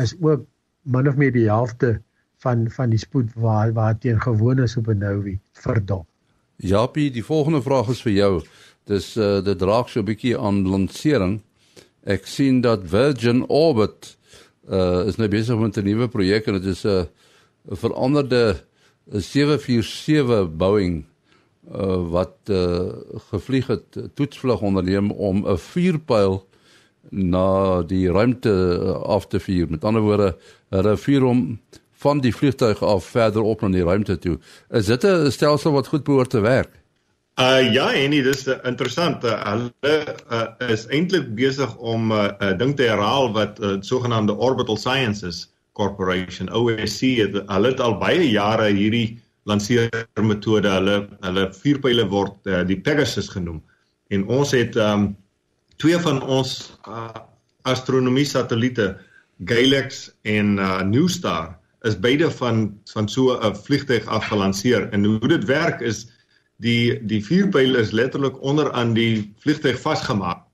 is 0.00 0.14
ook 0.20 0.46
min 0.82 1.08
of 1.08 1.18
meer 1.20 1.34
die 1.34 1.48
helfte 1.48 1.98
van 2.44 2.68
van 2.70 2.94
die 2.94 3.00
spoed 3.02 3.34
waar 3.34 3.72
waar 3.74 3.98
teen 3.98 4.20
gewone 4.22 4.66
supernovae 4.66 5.38
verdop. 5.52 6.06
Japie, 6.56 7.10
die 7.10 7.24
volgende 7.24 7.62
vraag 7.62 7.90
is 7.94 8.02
vir 8.02 8.12
jou. 8.12 8.32
Dis 8.86 9.16
uh 9.16 9.42
dit 9.44 9.62
raak 9.62 9.88
so 9.88 10.00
'n 10.00 10.04
bietjie 10.04 10.38
aan 10.38 10.64
lansering. 10.66 11.40
Ek 12.02 12.26
sien 12.26 12.60
dat 12.60 12.86
Virgin 12.88 13.44
Orbit 13.48 14.17
uh 14.70 15.06
is 15.06 15.16
nou 15.16 15.28
besig 15.28 15.58
met 15.58 15.76
'n 15.76 15.84
nuwe 15.84 16.08
projek 16.08 16.46
en 16.46 16.52
dit 16.60 16.64
is 16.64 16.84
'n 16.84 16.88
uh, 16.88 17.04
veranderde 17.68 18.56
747 19.10 20.56
Boeing 20.56 21.04
uh 21.72 22.10
wat 22.10 22.36
uh 22.50 22.92
gevlieg 23.30 23.66
het 23.66 23.98
toetsvlug 24.14 24.60
onderneem 24.60 25.10
om 25.10 25.46
'n 25.46 25.58
vuurpyl 25.58 26.46
na 27.10 27.82
die 27.82 28.10
ruimte 28.10 28.52
af 29.02 29.26
te 29.26 29.40
vuur. 29.40 29.70
Met 29.70 29.84
ander 29.84 30.02
woorde, 30.02 30.36
hulle 30.68 30.96
vuur 30.96 31.20
hom 31.20 31.60
van 31.98 32.20
die 32.20 32.34
vliegtuig 32.34 32.82
af 32.82 33.04
verder 33.04 33.42
op 33.42 33.60
na 33.60 33.68
die 33.68 33.84
ruimte 33.84 34.18
toe. 34.18 34.38
Is 34.70 34.86
dit 34.86 35.04
'n 35.04 35.30
stelsel 35.30 35.72
wat 35.72 35.86
goed 35.86 36.04
behoort 36.04 36.30
te 36.30 36.40
werk? 36.40 36.70
Uh 37.38 37.72
ja, 37.72 37.92
en 37.94 38.10
dit 38.10 38.26
is 38.26 38.40
interessant. 38.66 39.22
Uh, 39.24 39.36
hulle 39.46 39.98
uh, 40.34 40.70
is 40.74 40.88
eintlik 40.90 41.28
besig 41.38 41.76
om 41.76 42.10
'n 42.10 42.34
uh, 42.42 42.56
ding 42.58 42.74
te 42.76 42.88
herhaal 42.90 43.30
wat 43.32 43.60
uh, 43.62 43.76
sogenaamde 43.80 44.34
Orbital 44.34 44.76
Sciences 44.76 45.46
Corporation 45.72 46.50
OSC 46.50 47.00
het 47.22 47.38
hulle 47.46 47.70
het 47.70 47.80
al 47.80 47.94
baie 47.98 48.26
jare 48.30 48.72
hierdie 48.74 49.20
lanseermetode. 49.46 50.68
Hulle 50.68 50.96
hulle 51.20 51.46
vuurpyle 51.60 52.08
word 52.10 52.50
uh, 52.50 52.64
die 52.66 52.80
Pegasus 52.80 53.30
genoem. 53.30 53.62
En 54.10 54.26
ons 54.26 54.50
het 54.50 54.76
um 54.76 55.14
twee 55.78 55.98
van 56.02 56.18
ons 56.22 56.58
uh, 56.88 57.14
astronomie 57.62 58.26
satelliete 58.26 58.96
Galax 59.46 60.08
en 60.26 60.56
uh, 60.58 60.82
NewStar 60.82 61.54
is 61.86 61.94
beide 61.94 62.30
van 62.30 62.80
van 62.92 63.08
so 63.08 63.38
'n 63.38 63.54
vliegtuig 63.54 64.06
af 64.06 64.26
gelanseer 64.26 64.90
en 64.90 65.04
hoe 65.04 65.28
dit 65.28 65.44
werk 65.44 65.80
is 65.80 66.08
die 66.62 66.98
die 67.06 67.20
vuurpyl 67.24 67.78
is 67.78 67.94
letterlik 67.94 68.42
onder 68.42 68.72
aan 68.72 68.94
die 68.94 69.34
vliegtuig 69.42 69.78
vasgemaak. 69.80 70.44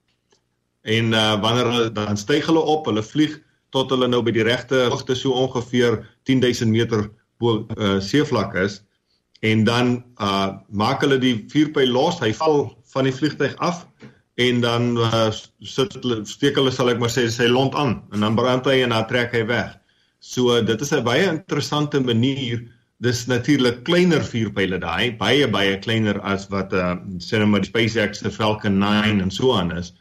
En 0.85 1.13
uh, 1.17 1.41
wanneer 1.41 1.71
hulle 1.73 1.93
dan 1.93 2.17
styg 2.21 2.47
hulle 2.47 2.61
op, 2.61 2.87
hulle 2.87 3.03
vlieg 3.03 3.39
tot 3.75 3.91
hulle 3.91 4.09
nou 4.09 4.23
by 4.23 4.35
die 4.37 4.45
regte 4.47 4.87
hoogte 4.93 5.17
so 5.19 5.33
ongeveer 5.33 6.03
10000 6.29 6.71
meter 6.71 7.09
bo 7.43 7.65
uh, 7.77 7.97
seevlak 8.01 8.55
is 8.61 8.83
en 9.45 9.65
dan 9.65 9.97
uh, 10.23 10.57
maak 10.69 11.03
hulle 11.05 11.19
die 11.21 11.37
vuurpyl 11.53 11.91
los, 11.93 12.21
hy 12.23 12.33
val 12.37 12.69
van 12.95 13.09
die 13.09 13.15
vliegtuig 13.15 13.57
af 13.65 13.85
en 14.41 14.61
dan 14.63 14.95
uh, 14.99 15.31
sit 15.61 15.97
steek 16.29 16.57
hulle 16.59 16.73
sal 16.75 16.93
ek 16.93 17.01
maar 17.03 17.13
sê 17.13 17.27
sy 17.31 17.49
lont 17.51 17.75
aan 17.79 17.99
en 18.15 18.25
dan 18.25 18.39
brand 18.39 18.67
hy 18.71 18.81
en 18.85 18.95
dan 18.95 19.09
trek 19.11 19.35
hy 19.37 19.45
weg. 19.51 19.75
So 20.25 20.57
dit 20.65 20.81
is 20.81 20.93
'n 20.93 21.05
baie 21.05 21.27
interessante 21.29 22.01
manier. 22.01 22.65
Dis 23.05 23.27
natuurlik 23.29 23.83
kleiner 23.85 24.25
vuurpyle 24.25 24.79
daai, 24.81 25.13
baie 25.21 25.49
baie 25.51 25.77
kleiner 25.85 26.21
as 26.25 26.49
wat 26.53 26.73
uh 26.73 26.95
sê 27.21 27.43
maar 27.45 27.65
die 27.65 27.71
SpaceX 27.71 28.25
se 28.25 28.33
Falcon 28.33 28.79
9 28.81 29.21
en 29.21 29.31
so 29.31 29.53
aan 29.57 29.73
is. 29.77 29.93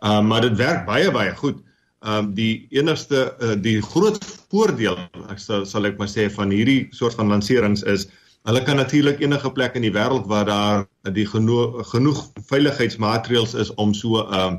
Uh 0.00 0.20
maar 0.24 0.46
dit 0.48 0.56
werk 0.58 0.86
baie 0.86 1.10
baie 1.12 1.34
goed. 1.36 1.62
Um 2.00 2.34
die 2.34 2.66
enigste 2.70 3.34
uh, 3.40 3.56
die 3.60 3.80
groot 3.82 4.22
voordeel 4.52 4.96
ek 5.32 5.42
sal 5.42 5.66
sal 5.66 5.88
ek 5.88 5.98
maar 5.98 6.12
sê 6.12 6.30
van 6.32 6.54
hierdie 6.54 6.88
soort 6.92 7.18
van 7.20 7.28
lanserings 7.34 7.82
is 7.82 8.08
Hulle 8.46 8.62
kan 8.62 8.76
natuurlik 8.78 9.20
enige 9.20 9.50
plek 9.50 9.74
in 9.74 9.82
die 9.82 9.90
wêreld 9.90 10.28
waar 10.30 10.44
daar 10.46 10.84
die 11.14 11.24
geno 11.26 11.82
genoeg 11.90 12.20
veiligheidsmaatreëls 12.46 13.56
is 13.58 13.72
om 13.74 13.94
so 13.94 14.22
'n 14.22 14.34
um, 14.40 14.58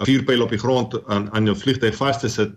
'n 0.00 0.08
vuurpyl 0.10 0.42
op 0.42 0.50
die 0.50 0.58
grond 0.58 0.96
aan 1.06 1.30
aan 1.32 1.44
jou 1.44 1.54
vliegtuig 1.56 1.94
vas 1.94 2.18
te 2.20 2.28
sit, 2.28 2.50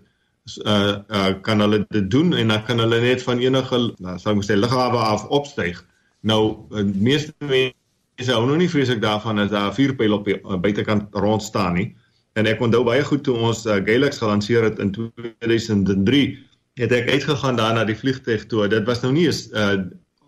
uh, 0.64 0.98
uh 1.08 1.32
kan 1.42 1.60
hulle 1.60 1.84
dit 1.88 2.10
doen 2.10 2.34
en 2.34 2.48
dan 2.48 2.64
kan 2.64 2.78
hulle 2.78 3.00
net 3.00 3.22
van 3.22 3.38
enige 3.38 3.78
nou 3.98 4.18
sou 4.18 4.36
ek 4.36 4.44
sê 4.46 4.58
lughawe 4.58 4.98
af 4.98 5.26
opstyg. 5.28 5.82
Nou 6.20 6.42
die 6.70 7.02
meeste 7.02 7.32
mense 7.40 8.32
hou 8.32 8.46
nog 8.46 8.60
nie 8.60 8.70
vreeslik 8.70 9.02
daarvan 9.02 9.38
as 9.38 9.50
daar 9.50 9.70
'n 9.70 9.78
vuurpyl 9.78 10.12
op 10.12 10.24
die 10.24 10.38
uh, 10.40 10.58
buitekant 10.58 11.08
rond 11.14 11.42
staan 11.42 11.74
nie. 11.74 11.94
En 12.32 12.46
ek 12.46 12.60
onthou 12.60 12.84
baie 12.84 13.04
goed 13.04 13.24
toe 13.24 13.36
ons 13.36 13.66
uh, 13.66 13.80
Galaxy 13.84 14.18
gelanseer 14.18 14.64
het 14.64 14.78
in 14.78 14.92
2003, 14.92 16.38
het 16.80 16.92
ek 16.92 17.10
uitgegaan 17.10 17.56
daar 17.56 17.74
na 17.74 17.84
die 17.84 17.96
vliegtuig 17.96 18.46
toe. 18.46 18.68
Dit 18.68 18.86
was 18.88 19.02
nou 19.02 19.12
nie 19.12 19.28
'n 19.28 19.54
uh, 19.54 19.82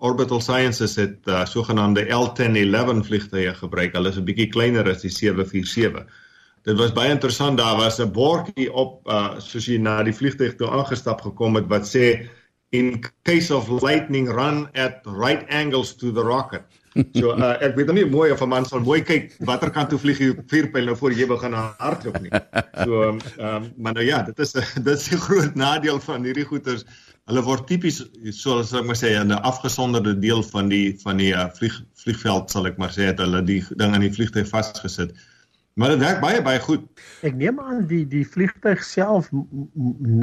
Orbital 0.05 0.40
Sciences 0.40 0.96
het 0.96 1.18
uh, 1.24 1.44
sogenaamde 1.46 2.05
L1011 2.05 3.07
vliegtuie 3.07 3.55
gebruik. 3.55 3.92
Hulle 3.92 4.09
is 4.09 4.18
'n 4.18 4.24
bietjie 4.24 4.48
kleiner 4.48 4.88
as 4.90 5.00
die 5.00 5.11
747. 5.11 6.05
Dit 6.64 6.79
was 6.81 6.94
baie 6.96 7.11
interessant. 7.12 7.59
Daar 7.59 7.77
was 7.77 8.00
'n 8.00 8.12
bordjie 8.12 8.72
op 8.72 9.09
uh 9.09 9.38
soos 9.38 9.66
jy 9.66 9.77
na 9.79 10.03
die 10.03 10.16
vliegtuig 10.16 10.55
toe 10.57 10.70
aangestap 10.70 11.20
gekom 11.20 11.55
het 11.55 11.66
wat 11.68 11.85
sê 11.85 12.29
in 12.70 13.05
case 13.22 13.55
of 13.55 13.68
lightning 13.83 14.29
run 14.29 14.68
at 14.72 15.05
right 15.05 15.44
angles 15.50 15.94
to 15.96 16.12
the 16.12 16.22
rocket. 16.22 16.64
So 17.20 17.35
uh 17.37 17.57
ek 17.61 17.77
weet 17.77 17.92
nie 17.92 18.07
mooi 18.07 18.31
of 18.31 18.40
'n 18.40 18.48
man 18.48 18.64
sal 18.64 18.81
mooi 18.81 19.03
kyk 19.03 19.37
watter 19.40 19.70
kant 19.70 19.90
toe 19.90 19.98
vlieg 19.98 20.18
die 20.18 20.33
vuurpyl 20.46 20.85
nou 20.85 20.96
voor 20.96 21.12
jy 21.12 21.27
begin 21.27 21.53
hardloop 21.53 22.20
nie. 22.20 22.31
So 22.85 23.03
ehm 23.03 23.20
um, 23.38 23.72
maar 23.77 23.92
nou 23.92 24.07
ja, 24.07 24.22
dit 24.22 24.38
is 24.38 24.53
dit 24.87 24.94
is 24.94 25.09
die 25.09 25.18
groot 25.18 25.55
nadeel 25.55 26.00
van 26.00 26.24
hierdie 26.24 26.46
goeters 26.46 26.85
hulle 27.29 27.42
word 27.42 27.66
tipies 27.66 28.00
soos 28.37 28.72
ek 28.72 28.88
maar 28.88 28.96
sê 29.00 29.12
in 29.20 29.33
'n 29.33 29.44
afgesonderde 29.53 30.18
deel 30.18 30.42
van 30.42 30.68
die 30.68 30.96
van 31.03 31.20
die 31.20 31.33
uh, 31.33 31.46
vlieg 31.59 31.77
vliegveld 32.05 32.50
sal 32.50 32.66
ek 32.66 32.79
maar 32.79 32.92
sê 32.96 33.12
het 33.12 33.20
hulle 33.20 33.42
die 33.44 33.61
ding 33.77 33.92
aan 33.92 34.05
die 34.09 34.12
vliegtuig 34.12 34.48
vasgesit. 34.48 35.12
Maar 35.75 35.89
dit 35.89 35.99
werk 35.99 36.21
baie 36.23 36.43
baie 36.43 36.61
goed. 36.63 36.83
Ek 37.27 37.35
neem 37.35 37.59
aan 37.61 37.87
die 37.91 38.05
die 38.07 38.23
vliegtuig 38.27 38.83
self 38.87 39.31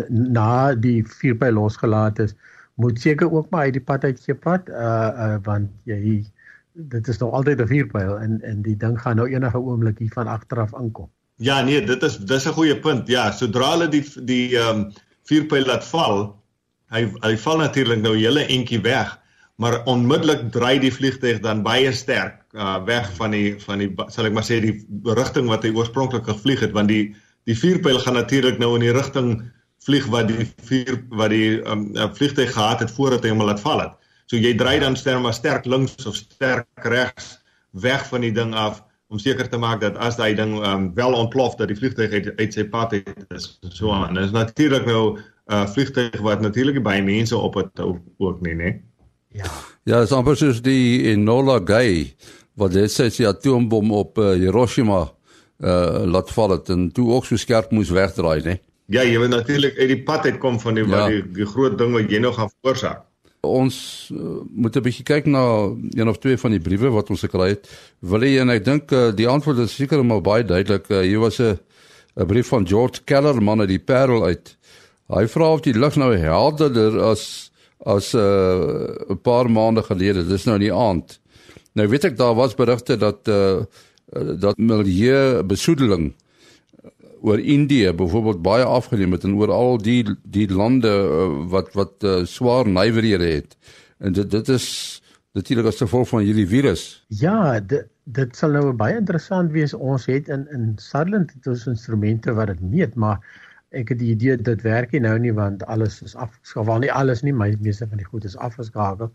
na 0.09 0.73
die 0.79 1.01
vuurpyl 1.03 1.57
losgelaat 1.59 2.21
is, 2.23 2.35
moet 2.79 2.99
seker 2.99 3.31
ook 3.31 3.49
maar 3.51 3.67
uit 3.67 3.75
die 3.75 3.83
pad 3.83 4.07
uit 4.07 4.21
gepad 4.23 4.69
uh 4.69 5.09
uh 5.25 5.35
want 5.43 5.69
jy 5.83 6.21
dit 6.73 7.07
is 7.07 7.19
nog 7.19 7.33
altyd 7.33 7.59
'n 7.61 7.67
vuurpyl 7.67 8.15
en 8.19 8.39
en 8.41 8.61
die 8.61 8.77
ding 8.77 8.95
gaan 9.01 9.19
nou 9.19 9.27
enige 9.27 9.59
oomblik 9.59 9.99
hier 9.99 10.13
van 10.15 10.27
agteraf 10.27 10.75
aankom. 10.75 11.09
Ja 11.35 11.61
nee, 11.61 11.83
dit 11.85 12.03
is 12.03 12.17
dis 12.17 12.47
'n 12.47 12.53
goeie 12.53 12.79
punt. 12.79 13.07
Ja, 13.07 13.31
sodra 13.31 13.71
hulle 13.71 13.89
die 13.89 14.05
die 14.23 14.57
ehm 14.57 14.69
um, 14.69 14.91
vuurpyl 15.27 15.65
laat 15.65 15.83
val, 15.85 16.35
hy 16.95 17.11
hy 17.21 17.37
val 17.37 17.57
natuurlik 17.57 18.01
nou 18.01 18.15
hele 18.15 18.45
entjie 18.45 18.81
weg, 18.81 19.19
maar 19.61 19.83
onmiddellik 19.85 20.47
draai 20.51 20.79
die 20.81 20.93
vliegtuig 20.93 21.41
dan 21.43 21.61
baie 21.61 21.91
sterk 21.93 22.39
uh, 22.57 22.79
weg 22.87 23.11
van 23.17 23.33
die 23.35 23.55
van 23.61 23.83
die 23.83 23.89
sal 24.09 24.25
ek 24.25 24.33
maar 24.33 24.47
sê 24.47 24.57
die 24.63 24.75
rigting 25.17 25.49
wat 25.51 25.65
hy 25.67 25.73
oorspronklik 25.77 26.25
gevlieg 26.25 26.63
het 26.65 26.73
want 26.77 26.89
die 26.89 27.13
die 27.49 27.57
vuurpyl 27.57 27.99
gaan 28.01 28.17
natuurlik 28.17 28.57
nou 28.61 28.73
in 28.77 28.85
die 28.87 28.95
rigting 28.95 29.35
vlieg 29.85 30.05
wat 30.13 30.29
die 30.29 30.45
vuur 30.69 30.97
wat 31.17 31.33
die 31.33 31.59
um, 31.69 31.89
vliegtuig 32.17 32.53
gehad 32.53 32.83
het 32.85 32.93
voordat 32.93 33.25
hy 33.25 33.33
hom 33.33 33.41
laat 33.45 33.61
val 33.63 33.81
het. 33.81 33.97
So 34.29 34.37
jy 34.37 34.53
draai 34.57 34.79
dan 34.83 34.95
sterk 34.97 35.23
maar 35.23 35.35
sterk 35.35 35.65
links 35.65 36.05
of 36.05 36.15
sterk 36.17 36.85
regs 36.85 37.33
weg 37.85 38.05
van 38.09 38.25
die 38.25 38.33
ding 38.35 38.53
af 38.53 38.83
om 39.11 39.19
seker 39.19 39.49
te 39.49 39.59
maak 39.59 39.81
dat 39.81 39.97
as 39.99 40.17
daai 40.19 40.35
ding 40.37 40.53
um, 40.65 40.91
wel 40.95 41.17
ontplof 41.17 41.57
dat 41.59 41.71
die 41.71 41.77
vliegtuig 41.77 42.13
uit, 42.13 42.29
uit 42.37 42.53
sy 42.53 42.63
pad 42.69 42.93
het 42.97 43.33
is 43.35 43.57
so 43.73 43.91
aan. 43.91 44.15
Dit 44.15 44.29
is 44.29 44.37
natuurlik 44.37 44.85
nou 44.85 45.17
'n 45.17 45.53
uh, 45.53 45.65
vliegtuig 45.67 46.21
wat 46.21 46.41
natuurlik 46.41 46.83
baie 46.83 47.03
mense 47.03 47.37
op 47.37 47.57
het 47.59 47.81
ook 47.81 48.41
nie, 48.41 48.55
né? 48.55 48.71
Ja. 49.31 49.49
Ja, 49.83 50.03
amper 50.15 50.37
soos 50.37 50.61
die 50.61 51.09
Enola 51.11 51.59
Gay 51.65 52.11
wat 52.59 52.75
dit 52.75 52.91
sê 52.91 53.07
sy 53.09 53.25
atoombom 53.25 53.93
op 53.95 54.19
uh, 54.21 54.33
Hiroshima 54.37 55.07
uh 55.61 56.05
laat 56.09 56.31
val 56.33 56.55
het 56.55 56.69
en 56.73 56.87
toe 56.89 57.05
ook 57.13 57.27
so 57.29 57.37
skerp 57.37 57.69
moes 57.71 57.91
wegdraai, 57.93 58.41
né? 58.41 58.55
Ja, 58.91 59.03
jy 59.05 59.19
wil 59.21 59.29
natuurlik 59.29 59.77
uit 59.77 59.91
die 59.93 60.01
pad 60.03 60.25
uitkom 60.25 60.57
van 60.59 60.79
die 60.79 60.85
ja. 60.89 61.05
die, 61.07 61.21
die 61.37 61.45
groot 61.45 61.77
ding 61.77 61.93
wat 61.93 62.09
jy 62.11 62.19
nog 62.19 62.35
gaan 62.35 62.49
veroorsaak. 62.49 63.05
Ons 63.45 64.09
uh, 64.13 64.41
moet 64.49 64.75
'n 64.75 64.85
bietjie 64.85 65.05
kyk 65.05 65.29
na 65.29 65.43
een 65.93 66.09
of 66.09 66.17
twee 66.17 66.37
van 66.37 66.51
die 66.51 66.61
briewe 66.61 66.89
wat 66.93 67.09
ons 67.09 67.21
gekry 67.25 67.53
het. 67.53 67.69
Wil 67.99 68.25
jy 68.25 68.41
en 68.41 68.49
ek 68.49 68.65
dink 68.65 68.91
uh, 68.91 69.11
die 69.13 69.29
antwoord 69.29 69.63
is 69.65 69.75
seker 69.77 70.03
maar 70.05 70.21
baie 70.21 70.43
duidelik. 70.43 70.89
Uh, 70.89 71.05
hier 71.05 71.21
was 71.21 71.39
'n 71.39 71.57
'n 72.17 72.25
brief 72.25 72.47
van 72.47 72.67
George 72.67 73.01
Kellerman 73.05 73.61
uit 73.61 73.69
die 73.69 73.79
Parel 73.79 74.25
uit. 74.25 74.57
Hy 75.07 75.27
vra 75.27 75.53
of 75.53 75.61
die 75.61 75.77
lig 75.77 75.95
nou 75.95 76.15
helderder 76.17 76.99
as 76.99 77.50
as 77.83 78.13
'n 78.13 78.19
uh, 78.19 79.15
paar 79.21 79.51
maande 79.51 79.83
gelede. 79.83 80.27
Dis 80.27 80.45
nou 80.45 80.55
in 80.55 80.67
die 80.67 80.73
aand. 80.73 81.19
Nou 81.73 81.87
weet 81.87 82.03
ek 82.03 82.17
daar 82.17 82.35
was 82.35 82.55
berigte 82.55 82.97
dat 82.97 83.27
uh, 83.27 83.63
dat 84.39 84.57
milieu 84.57 85.43
besoedeling 85.43 86.13
oor 87.21 87.39
Indië 87.39 87.93
byvoorbeeld 87.93 88.41
baie 88.41 88.63
afgeneem 88.63 89.11
het 89.11 89.23
en 89.23 89.35
oor 89.35 89.51
al 89.51 89.77
die 89.77 90.03
die 90.23 90.49
lande 90.51 90.89
uh, 90.89 91.29
wat 91.49 91.73
wat 91.73 92.03
uh, 92.03 92.25
swaar 92.25 92.67
nywerhede 92.67 93.25
het. 93.25 93.57
En 93.97 94.13
dit 94.13 94.31
dit 94.31 94.49
is 94.49 94.67
natuurlik 95.31 95.65
as 95.65 95.77
gevolg 95.77 96.09
van 96.09 96.25
hierdie 96.25 96.47
virus. 96.47 97.05
Ja, 97.07 97.59
dit 97.59 97.87
dit 98.03 98.35
sal 98.35 98.51
nou 98.57 98.73
baie 98.73 98.97
interessant 98.97 99.51
wees. 99.51 99.73
Ons 99.73 100.05
het 100.09 100.27
in 100.27 100.47
in 100.51 100.73
Sutherland 100.77 101.31
het 101.31 101.47
ons 101.47 101.67
instrumente 101.71 102.33
wat 102.33 102.51
dit 102.51 102.61
meet, 102.61 102.95
maar 102.95 103.21
ek 103.71 103.93
het 103.93 103.99
die 104.01 104.11
idee 104.11 104.35
dit 104.37 104.63
werk 104.65 104.91
nie 104.91 105.03
nou 105.03 105.17
nie 105.19 105.33
want 105.35 105.63
alles 105.71 106.01
is 106.03 106.15
afgeskakel. 106.15 106.81
Nie 106.83 106.91
alles 106.91 107.23
nie, 107.23 107.33
maar 107.33 107.53
meeste 107.63 107.87
van 107.87 108.01
die 108.01 108.07
goed 108.07 108.27
is 108.27 108.37
afgeskakel. 108.37 109.11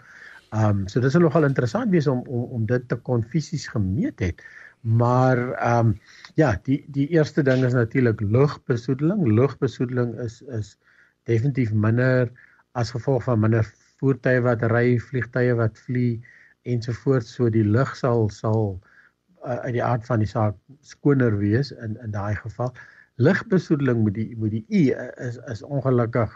Ehm 0.55 0.83
um, 0.83 0.87
so 0.89 1.01
dit 1.01 1.13
sal 1.13 1.25
nogal 1.25 1.45
interessant 1.49 1.91
wees 1.93 2.07
om 2.07 2.23
om 2.27 2.45
om 2.59 2.67
dit 2.67 2.89
te 2.89 2.97
kon 3.09 3.25
fisies 3.35 3.67
gemeet 3.69 4.21
het. 4.25 4.43
Maar 4.81 5.39
ehm 5.53 5.93
um, 5.93 5.95
ja, 6.35 6.55
die 6.69 6.85
die 6.89 7.09
eerste 7.09 7.43
ding 7.43 7.65
is 7.65 7.75
natuurlik 7.75 8.21
lugbesoedeling. 8.21 9.27
Lugbesoedeling 9.27 10.15
is 10.25 10.43
is 10.43 10.77
definitief 11.25 11.73
minder 11.73 12.31
as 12.73 12.91
gevolg 12.91 13.25
van 13.25 13.41
minder 13.41 13.67
voertuie 13.99 14.41
wat 14.45 14.63
ry, 14.73 14.99
vliegtye 15.01 15.55
wat 15.59 15.79
vlieg 15.79 16.25
ensovoorts. 16.63 17.35
So 17.35 17.51
die 17.51 17.65
lug 17.65 17.97
sal 17.97 18.29
sal 18.31 18.79
uh, 19.45 19.59
uit 19.67 19.75
die 19.79 19.85
aard 19.85 20.07
van 20.07 20.23
die 20.23 20.31
saak 20.31 20.57
skoner 20.81 21.39
wees 21.39 21.73
in 21.73 21.99
in 22.05 22.15
daai 22.15 22.37
geval. 22.37 22.73
Lugbesoedeling 23.17 24.05
met 24.05 24.15
die 24.15 24.37
met 24.37 24.53
die 24.53 24.65
U 24.69 24.83
is 25.25 25.39
is 25.53 25.63
ongelukkig 25.63 26.33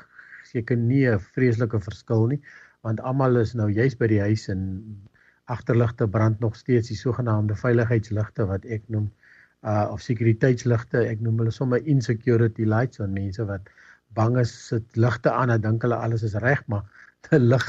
seker 0.49 0.77
nie 0.77 1.05
'n 1.09 1.21
vreeslike 1.21 1.81
verskil 1.87 2.27
nie 2.33 2.41
want 2.87 3.01
almal 3.01 3.37
is 3.37 3.55
nou 3.55 3.69
juis 3.69 3.97
by 4.01 4.09
die 4.09 4.21
huis 4.21 4.49
en 4.49 4.63
agterligte 5.45 6.09
brand 6.09 6.41
nog 6.41 6.57
steeds 6.57 6.89
die 6.89 6.97
sogenaamde 6.97 7.55
veiligheidsligte 7.63 8.47
wat 8.47 8.65
ek 8.65 8.89
noem 8.89 9.11
uh 9.63 9.87
of 9.93 10.01
sekuriteitsligte 10.01 11.05
ek 11.05 11.21
noem 11.21 11.43
hulle 11.43 11.53
sommer 11.53 11.85
insecurity 11.85 12.65
lights 12.65 13.01
aan 13.01 13.13
mense 13.13 13.45
wat 13.45 13.69
bang 14.17 14.39
is 14.41 14.53
sit 14.69 14.97
ligte 14.97 15.33
aan 15.33 15.51
en 15.51 15.61
dink 15.61 15.83
hulle 15.85 16.01
alles 16.07 16.25
is 16.31 16.39
reg 16.47 16.63
maar 16.67 16.87
die 17.29 17.43
lig 17.45 17.67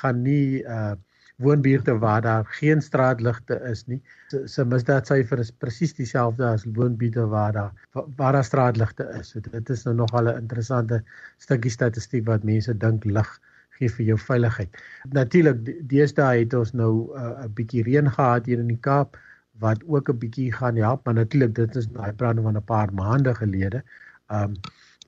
gaan 0.00 0.22
nie 0.22 0.62
uh 0.62 0.94
woonbuurte 1.42 1.98
waar 1.98 2.22
daar 2.22 2.44
geen 2.58 2.82
straatligte 2.82 3.60
is 3.70 3.86
nie 3.86 4.00
se 4.28 4.42
so, 4.46 4.64
misdaadsyfer 4.64 5.38
is 5.44 5.50
presies 5.64 5.94
dieselfde 5.94 6.46
as 6.46 6.66
woonbuurte 6.78 7.26
waar 7.36 7.52
daar 7.52 7.72
waar 8.16 8.32
daar 8.32 8.44
straatligte 8.44 9.08
is 9.20 9.34
so 9.34 9.40
dit 9.50 9.70
is 9.76 9.84
nou 9.84 9.96
nog 9.96 10.12
al 10.12 10.28
'n 10.32 10.42
interessante 10.44 11.02
stukkie 11.38 11.70
statistiek 11.70 12.26
wat 12.26 12.44
mense 12.44 12.76
dink 12.86 13.04
lig 13.04 13.40
gee 13.78 13.90
vir 13.96 14.06
jou 14.12 14.18
veiligheid. 14.18 14.82
Natuurlik 15.16 15.62
deesdae 15.90 16.44
het 16.44 16.54
ons 16.54 16.72
nou 16.72 16.92
'n 17.16 17.44
uh, 17.44 17.48
bietjie 17.58 17.82
reën 17.82 18.10
gehad 18.10 18.46
hier 18.46 18.58
in 18.58 18.68
die 18.68 18.82
Kaap 18.88 19.18
wat 19.64 19.82
ook 19.86 20.08
'n 20.10 20.18
bietjie 20.18 20.52
gaan 20.52 20.76
help, 20.76 21.04
maar 21.04 21.14
natuurlik 21.14 21.54
dit 21.54 21.76
is 21.76 21.88
daai 21.88 22.12
brande 22.12 22.42
van 22.42 22.56
'n 22.56 22.64
paar 22.64 22.92
maande 22.92 23.34
gelede. 23.34 23.82
Um 24.28 24.54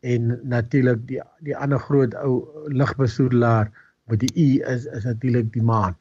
en 0.00 0.38
natuurlik 0.42 1.06
die 1.08 1.22
die 1.40 1.56
ander 1.56 1.78
groot 1.78 2.14
ou 2.14 2.44
ligbesoedelaar 2.68 3.70
met 4.06 4.20
die 4.20 4.32
U 4.36 4.48
is 4.72 4.84
is 4.84 5.04
natuurlik 5.04 5.52
die 5.52 5.62
maan. 5.62 5.96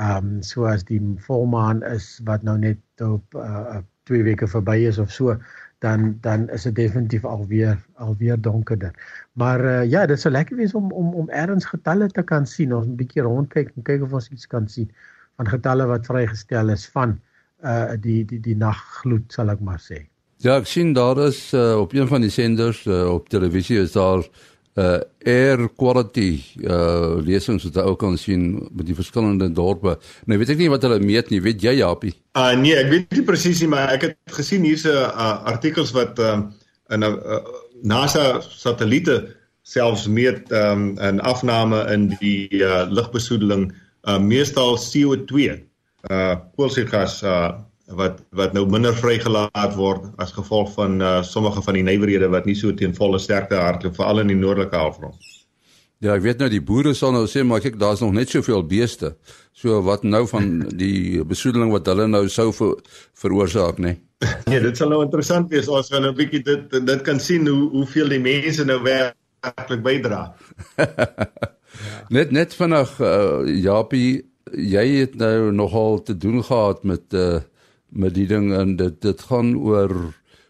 Um 0.00 0.42
soos 0.42 0.82
die 0.84 1.00
volmaan 1.26 1.82
is 1.86 2.20
wat 2.24 2.42
nou 2.42 2.58
net 2.58 2.78
op 3.00 3.34
uh 3.34 3.82
2 4.04 4.22
weke 4.22 4.46
verby 4.46 4.84
is 4.88 4.98
of 4.98 5.12
so, 5.12 5.36
dan 5.80 6.18
dan 6.20 6.48
is 6.50 6.62
dit 6.62 6.74
definitief 6.74 7.24
alweer 7.24 7.78
alweer 7.94 8.40
donkerder. 8.40 8.92
Maar 9.32 9.64
uh, 9.64 9.90
ja, 9.90 10.06
dit 10.06 10.20
sou 10.20 10.32
lekker 10.32 10.56
wees 10.56 10.74
om 10.74 10.92
om 10.92 11.14
om 11.14 11.30
ergens 11.30 11.64
getalle 11.64 12.08
te 12.08 12.22
kan 12.22 12.46
sien. 12.46 12.74
Ons 12.74 12.86
'n 12.86 12.96
bietjie 12.96 13.22
rondkyk 13.22 13.70
en 13.76 13.82
kyk 13.82 14.02
of 14.02 14.12
ons 14.12 14.28
iets 14.28 14.46
kan 14.46 14.68
sien 14.68 14.90
van 15.36 15.48
getalle 15.48 15.86
wat 15.86 16.06
vrygestel 16.06 16.68
is 16.74 16.86
van 16.88 17.20
uh 17.64 17.94
die 18.00 18.24
die 18.24 18.40
die 18.40 18.56
naggloed 18.56 19.32
sal 19.32 19.50
ek 19.50 19.60
maar 19.60 19.80
sê. 19.80 20.04
Ja, 20.44 20.58
ek 20.58 20.66
sien 20.66 20.92
daar 20.92 21.18
is 21.24 21.52
uh, 21.54 21.78
op 21.80 21.92
een 21.94 22.08
van 22.08 22.20
die 22.20 22.30
senders 22.30 22.84
uh, 22.86 23.06
op 23.12 23.28
televisie 23.28 23.78
is 23.80 23.92
daar 23.92 24.26
uh 24.74 24.98
air 25.24 25.68
quality 25.78 26.42
uh 26.66 27.20
lesings 27.22 27.64
wat 27.68 27.76
jy 27.78 27.84
ook 27.86 28.00
kan 28.02 28.16
sien 28.18 28.46
met 28.74 28.86
die 28.88 28.96
verskillende 28.96 29.48
dorpe. 29.54 29.96
Nou 30.26 30.38
weet 30.40 30.54
ek 30.54 30.58
nie 30.58 30.70
wat 30.72 30.82
hulle 30.82 30.98
meet 30.98 31.30
nie, 31.30 31.40
weet 31.44 31.62
jy 31.62 31.76
Japie? 31.78 32.14
Uh 32.34 32.52
nee, 32.58 32.74
ek 32.74 32.90
weet 32.90 33.14
nie 33.14 33.26
presies 33.26 33.62
nie, 33.62 33.70
maar 33.70 33.94
ek 33.94 34.08
het 34.08 34.34
gesien 34.34 34.66
hierse 34.66 34.92
uh, 34.92 35.36
artikels 35.46 35.94
wat 35.94 36.18
uh, 36.18 36.40
in 36.90 37.06
'n 37.06 37.14
uh, 37.14 37.40
NASA 37.82 38.40
satelliete 38.40 39.22
selfs 39.62 40.06
meet 40.06 40.50
um, 40.52 40.96
'n 40.98 41.20
afname 41.20 41.86
in 41.92 42.10
die 42.20 42.48
uh, 42.50 42.84
lugbesoedeling, 42.90 43.72
uh, 44.08 44.18
meestal 44.18 44.76
CO2, 44.78 45.60
uh 46.10 46.36
koolstofgas 46.56 47.22
uh 47.22 47.54
wat 47.86 48.22
wat 48.30 48.54
nou 48.56 48.64
minder 48.70 48.94
vrygelaat 48.96 49.74
word 49.76 50.06
as 50.16 50.32
gevolg 50.32 50.72
van 50.74 51.00
uh, 51.02 51.22
sommige 51.22 51.62
van 51.62 51.74
die 51.74 51.84
nywerhede 51.84 52.28
wat 52.32 52.46
nie 52.48 52.56
so 52.56 52.72
teen 52.72 52.94
volle 52.96 53.18
sterkte 53.18 53.60
hardloop 53.60 53.96
veral 53.96 54.22
in 54.24 54.32
die 54.32 54.38
noordelike 54.38 54.76
halfrond. 54.76 55.16
Ja, 56.00 56.14
ek 56.16 56.24
weet 56.24 56.40
nou 56.40 56.50
die 56.52 56.62
boere 56.64 56.94
sal 56.96 57.14
nou 57.14 57.26
sê 57.30 57.44
maar 57.44 57.62
kyk 57.64 57.78
daar's 57.80 58.02
nog 58.04 58.12
net 58.12 58.32
soveel 58.32 58.64
beeste. 58.68 59.14
So 59.52 59.80
wat 59.84 60.02
nou 60.04 60.24
van 60.28 60.50
die 60.76 61.22
besoedeling 61.24 61.70
wat 61.72 61.86
hulle 61.88 62.08
nou 62.10 62.26
sou 62.28 62.50
ver, 62.52 62.74
veroorsaak, 63.20 63.78
nê? 63.78 63.94
Nee? 63.94 64.00
nee, 64.50 64.60
dit 64.64 64.76
sal 64.76 64.92
nou 64.92 65.02
interessant 65.04 65.50
wees 65.52 65.68
as 65.68 65.90
ons 65.92 65.94
nou 66.00 66.12
'n 66.12 66.16
bietjie 66.16 66.42
dit 66.44 66.76
dit 66.86 67.02
kan 67.04 67.20
sien 67.20 67.46
hoe 67.48 67.70
hoeveel 67.70 68.08
die 68.08 68.20
mense 68.20 68.64
nou 68.64 68.80
werklik 68.82 69.82
bydra. 69.84 70.22
Net 72.14 72.30
net 72.30 72.54
vanaand 72.54 73.00
uh, 73.00 73.42
Japie, 73.50 74.22
jy 74.52 74.84
het 75.00 75.16
nou 75.18 75.50
nogal 75.52 76.02
te 76.02 76.16
doen 76.16 76.44
gehad 76.44 76.84
met 76.84 77.12
uh 77.12 77.40
met 77.94 78.14
die 78.14 78.26
ding 78.26 78.52
en 78.54 78.76
dit 78.76 79.00
dit 79.02 79.22
gaan 79.30 79.54
oor 79.56 79.94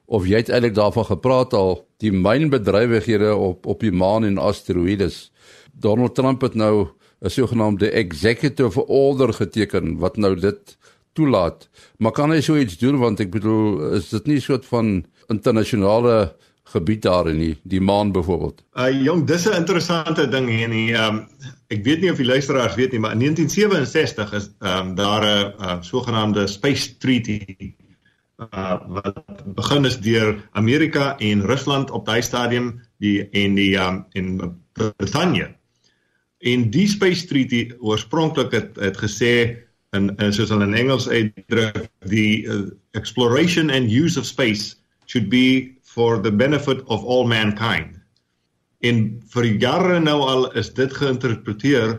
of 0.05 0.27
jy 0.29 0.43
het 0.43 0.51
eintlik 0.53 0.75
daarvan 0.77 1.07
gepraat 1.09 1.55
al 1.57 1.79
die 2.03 2.13
mynbedrywighede 2.13 3.35
op 3.37 3.67
op 3.67 3.81
die 3.81 3.93
maan 3.93 4.25
en 4.25 4.39
asteroïdes. 4.39 5.31
Donald 5.73 6.15
Trump 6.15 6.43
het 6.43 6.55
nou 6.55 6.89
'n 7.21 7.31
sogenaamde 7.31 7.91
executive 7.91 8.87
order 8.87 9.33
geteken 9.33 9.99
wat 9.99 10.17
nou 10.17 10.35
dit 10.37 10.77
toelaat. 11.13 11.69
Maar 11.99 12.13
kan 12.13 12.31
hy 12.31 12.41
so 12.41 12.57
iets 12.57 12.79
doen 12.79 12.99
want 12.99 13.21
ek 13.21 13.31
bedoel 13.31 13.95
is 13.95 14.09
dit 14.09 14.27
nie 14.27 14.41
soort 14.41 14.67
van 14.67 15.05
internasionale 15.29 16.37
gebied 16.75 17.03
daar 17.03 17.29
in 17.31 17.39
die, 17.39 17.55
die 17.63 17.81
maan 17.81 18.13
byvoorbeeld. 18.13 18.65
Uh 18.75 18.91
jong, 18.91 19.25
dis 19.27 19.47
'n 19.49 19.57
interessante 19.63 20.29
ding 20.29 20.49
hier 20.51 20.69
nie. 20.69 20.93
Ehm 20.93 21.17
um, 21.17 21.27
ek 21.73 21.85
weet 21.85 22.01
nie 22.01 22.11
of 22.11 22.19
die 22.21 22.27
luisteraars 22.27 22.75
weet 22.75 22.93
nie, 22.93 23.01
maar 23.01 23.15
in 23.15 23.19
1967 23.19 24.33
is 24.33 24.51
um, 24.61 24.95
daar 24.95 25.25
'n 25.25 25.55
uh, 25.61 25.77
sogenaamde 25.81 26.47
Space 26.47 26.97
Treaty 26.99 27.75
uh 28.39 28.79
wat 28.89 29.23
begin 29.55 29.85
is 29.85 29.99
deur 29.99 30.35
Amerika 30.53 31.17
en 31.19 31.47
Rusland 31.47 31.91
op 31.91 32.07
daai 32.07 32.23
stadium 32.23 32.81
die 32.99 33.29
en 33.31 33.55
die 33.55 33.77
um, 33.79 34.05
in 34.13 34.57
Brittanje. 34.73 35.55
En 36.39 36.71
die 36.71 36.89
Space 36.89 37.27
Treaty 37.27 37.71
oorspronklik 37.79 38.53
het 38.53 38.77
het 38.77 38.97
gesê 38.97 39.57
en 39.91 40.17
en 40.17 40.33
soos 40.33 40.51
hulle 40.51 40.67
in 40.67 40.75
Engels 40.75 41.09
uitdruk, 41.09 41.87
die 42.11 42.47
uh, 42.47 42.67
exploration 42.91 43.71
and 43.71 43.91
use 43.91 44.19
of 44.19 44.27
space 44.27 44.77
should 45.07 45.29
be 45.29 45.74
for 45.95 46.19
the 46.19 46.33
benefit 46.33 46.83
of 46.87 47.05
all 47.05 47.25
mankind. 47.27 47.95
En 48.83 49.05
vir 49.33 49.47
jare 49.63 50.01
nou 50.03 50.19
al 50.27 50.49
is 50.59 50.73
dit 50.75 50.93
geïnterpreteer 50.93 51.95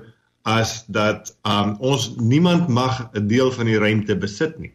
as 0.46 0.82
dat 0.94 1.32
um, 1.50 1.74
ons 1.80 2.12
niemand 2.20 2.68
mag 2.68 3.08
'n 3.16 3.28
deel 3.32 3.52
van 3.56 3.66
die 3.72 3.80
ruimte 3.80 4.16
besit 4.20 4.60
nie. 4.60 4.74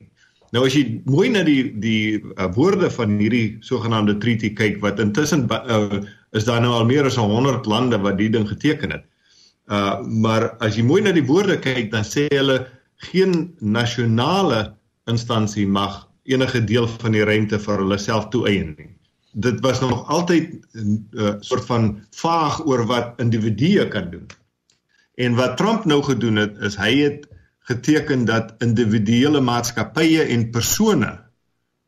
Nou 0.50 0.64
as 0.66 0.74
jy 0.74 1.02
mooi 1.04 1.28
na 1.30 1.44
die 1.46 1.70
die 1.84 2.18
uh, 2.18 2.48
woorde 2.56 2.90
van 2.90 3.18
hierdie 3.20 3.60
sogenaamde 3.62 4.16
treaty 4.24 4.50
kyk 4.50 4.80
wat 4.82 4.98
intussen 4.98 5.46
uh, 5.46 6.00
is 6.32 6.48
daar 6.48 6.64
nou 6.64 6.72
al 6.74 6.88
meer 6.88 7.06
as 7.06 7.20
100 7.20 7.66
lande 7.66 8.00
wat 8.00 8.18
die 8.18 8.30
ding 8.32 8.48
geteken 8.48 8.96
het. 8.96 9.04
Uh 9.70 10.00
maar 10.02 10.56
as 10.64 10.80
jy 10.80 10.82
mooi 10.82 11.02
na 11.04 11.12
die 11.12 11.26
woorde 11.28 11.60
kyk 11.60 11.92
dan 11.92 12.08
sê 12.08 12.26
hulle 12.32 12.64
geen 13.12 13.52
nasionale 13.60 14.72
instansie 15.06 15.66
mag 15.66 16.08
enige 16.24 16.64
deel 16.64 16.88
van 16.88 17.12
die 17.12 17.24
ruimte 17.24 17.58
vir 17.58 17.84
hulle 17.84 17.98
self 17.98 18.26
toeëien 18.34 18.74
nie 18.78 18.90
dit 19.32 19.60
was 19.60 19.80
nog 19.80 20.08
altyd 20.08 20.66
'n 20.72 21.08
uh, 21.10 21.34
soort 21.40 21.64
van 21.64 22.06
vaag 22.10 22.66
oor 22.66 22.86
wat 22.86 23.12
individue 23.16 23.88
kan 23.88 24.10
doen. 24.10 24.26
En 25.14 25.34
wat 25.34 25.56
Trump 25.56 25.84
nou 25.84 26.02
gedoen 26.02 26.36
het 26.36 26.58
is 26.58 26.76
hy 26.76 26.96
het 26.96 27.28
geteken 27.58 28.24
dat 28.24 28.54
individuele 28.58 29.40
maatskappye 29.40 30.22
en 30.22 30.50
persone 30.50 31.20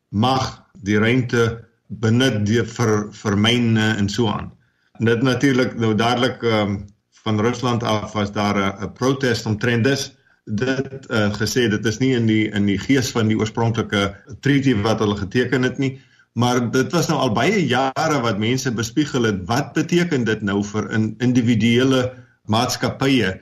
mag 0.09 0.65
die 0.83 0.99
ruimte 0.99 1.69
benut 1.87 2.47
die 2.47 2.63
vir 2.65 3.09
vir 3.11 3.39
myne 3.39 3.95
en 3.97 4.09
so 4.09 4.29
aan. 4.29 4.53
En 4.99 5.05
dit 5.05 5.23
natuurlik 5.23 5.77
nou 5.79 5.95
dadelik 5.95 6.43
um, 6.43 6.85
van 7.23 7.41
Rusland 7.41 7.83
af 7.83 8.13
was 8.13 8.33
daar 8.33 8.57
'n 8.57 8.85
'n 8.85 8.93
protes 8.93 9.47
omtrent 9.47 9.85
dis 9.85 10.13
dit 10.45 11.11
uh, 11.11 11.33
gesê 11.35 11.69
dit 11.71 11.85
is 11.87 11.99
nie 11.99 12.15
in 12.15 12.27
die 12.27 12.51
in 12.51 12.67
die 12.67 12.79
gees 12.79 13.11
van 13.11 13.27
die 13.27 13.39
oorspronklike 13.39 14.17
treaty 14.41 14.75
wat 14.83 14.99
hulle 14.99 15.17
geteken 15.17 15.63
het 15.63 15.79
nie 15.79 16.01
maar 16.33 16.71
dit 16.71 16.93
was 16.93 17.09
nou 17.09 17.19
al 17.21 17.33
baie 17.33 17.67
jare 17.67 18.21
wat 18.25 18.39
mense 18.39 18.73
bespiegel 18.73 19.23
het 19.29 19.43
wat 19.47 19.73
beteken 19.73 20.25
dit 20.25 20.43
nou 20.43 20.63
vir 20.65 20.91
in 20.91 21.15
individuele 21.19 22.03
maatskappye 22.49 23.35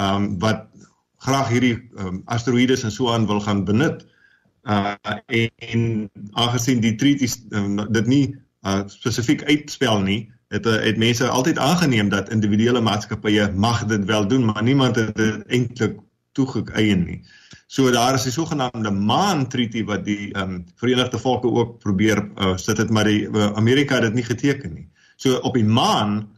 um, 0.00 0.38
wat 0.42 0.66
graag 1.22 1.48
hierdie 1.54 1.76
um, 1.98 2.22
asteroïdes 2.26 2.82
en 2.82 2.90
so 2.90 3.12
aan 3.12 3.26
wil 3.26 3.40
gaan 3.40 3.64
benut? 3.64 4.06
Uh, 4.62 4.94
en, 5.26 5.50
en 5.56 6.10
aangesien 6.32 6.82
die 6.82 6.94
treaty 6.94 7.26
um, 7.50 7.78
dit 7.90 8.06
nie 8.06 8.24
uh, 8.66 8.82
spesifiek 8.86 9.42
uitspel 9.46 10.02
nie 10.02 10.20
het 10.54 10.66
uh, 10.66 10.78
het 10.84 10.98
mense 11.00 11.28
altyd 11.28 11.58
aangeneem 11.58 12.08
dat 12.12 12.30
individuele 12.30 12.80
maatskappye 12.80 13.50
mag 13.54 13.84
dit 13.90 14.04
wel 14.04 14.26
doen 14.28 14.44
maar 14.44 14.62
niemand 14.62 14.96
het 14.96 15.16
dit 15.16 15.46
eintlik 15.46 15.98
toegeëien 16.32 17.04
nie. 17.04 17.22
So 17.66 17.90
daar 17.90 18.14
is 18.14 18.26
'n 18.26 18.30
sogenaamde 18.30 18.90
maan 18.90 19.48
treaty 19.48 19.84
wat 19.84 20.04
die 20.04 20.32
ehm 20.32 20.50
um, 20.50 20.64
Verenigde 20.76 21.18
Volke 21.18 21.48
ook 21.48 21.78
probeer 21.78 22.30
uh, 22.36 22.56
sit 22.56 22.76
dit 22.76 22.90
maar 22.90 23.04
die 23.04 23.28
uh, 23.28 23.52
Amerika 23.54 23.94
het 23.94 24.02
dit 24.02 24.14
nie 24.14 24.24
geteken 24.24 24.74
nie. 24.74 24.88
So 25.16 25.36
op 25.36 25.54
die 25.54 25.64
maan 25.64 26.28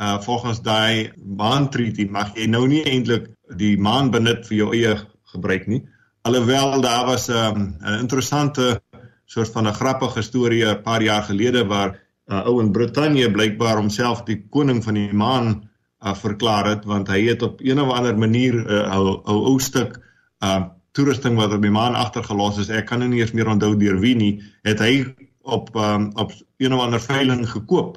uh 0.00 0.20
volgens 0.20 0.62
daai 0.62 1.12
maan 1.36 1.70
treaty 1.70 2.04
mag 2.10 2.34
jy 2.34 2.46
nou 2.46 2.66
nie 2.68 2.84
eintlik 2.84 3.28
die 3.56 3.78
maan 3.78 4.10
benut 4.10 4.46
vir 4.46 4.56
jou 4.56 4.72
eie 4.72 4.96
gebruik 5.32 5.66
nie. 5.66 5.82
Alhoewel 6.22 6.80
daar 6.80 7.06
was 7.06 7.28
'n 7.28 7.32
um, 7.32 7.76
'n 7.80 7.98
interessante 7.98 8.82
soort 9.24 9.52
van 9.52 9.66
'n 9.66 9.74
grappige 9.74 10.22
storie 10.22 10.64
'n 10.64 10.82
paar 10.82 11.02
jaar 11.02 11.22
gelede 11.22 11.66
waar 11.66 12.00
uh, 12.26 12.46
ou 12.46 12.60
in 12.60 12.72
Brittanje 12.72 13.30
blykbaar 13.30 13.76
homself 13.76 14.22
die 14.22 14.44
koning 14.50 14.84
van 14.84 14.94
die 14.94 15.12
maan 15.12 15.70
uh, 16.02 16.14
verklaar 16.14 16.66
het 16.66 16.84
want 16.84 17.08
hy 17.08 17.22
het 17.28 17.42
op 17.42 17.60
een 17.60 17.80
of 17.80 17.92
ander 17.92 18.18
manier 18.18 18.54
'n 18.54 18.66
uh, 18.66 18.94
ou 18.94 19.20
ou 19.24 19.38
ou 19.52 19.58
stuk 19.60 20.00
uh 20.42 20.62
toerusting 20.92 21.36
wat 21.36 21.52
op 21.52 21.62
die 21.62 21.72
maan 21.72 21.94
agtergelos 21.94 22.58
is. 22.58 22.68
Ek 22.68 22.86
kan 22.86 23.00
nie 23.00 23.20
eens 23.20 23.32
meer 23.32 23.48
onthou 23.48 23.76
deur 23.76 23.98
wie 24.00 24.14
nie, 24.16 24.42
het 24.62 24.78
hy 24.78 25.14
op 25.42 25.74
um, 25.76 26.10
op 26.20 26.32
een 26.60 26.74
of 26.74 26.80
ander 26.80 27.00
veiling 27.00 27.46
gekoop. 27.50 27.96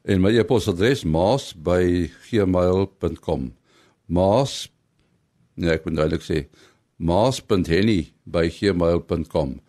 En 0.03 0.20
my 0.20 0.38
e-posadres 0.38 1.05
maas@gmail.com. 1.05 3.55
Maas 4.07 4.72
Nee, 5.55 5.70
ek 5.70 5.85
moet 5.87 5.96
duidelik 5.96 6.22
sê 6.27 6.48
maas.henny@gmail.com. 6.96 9.61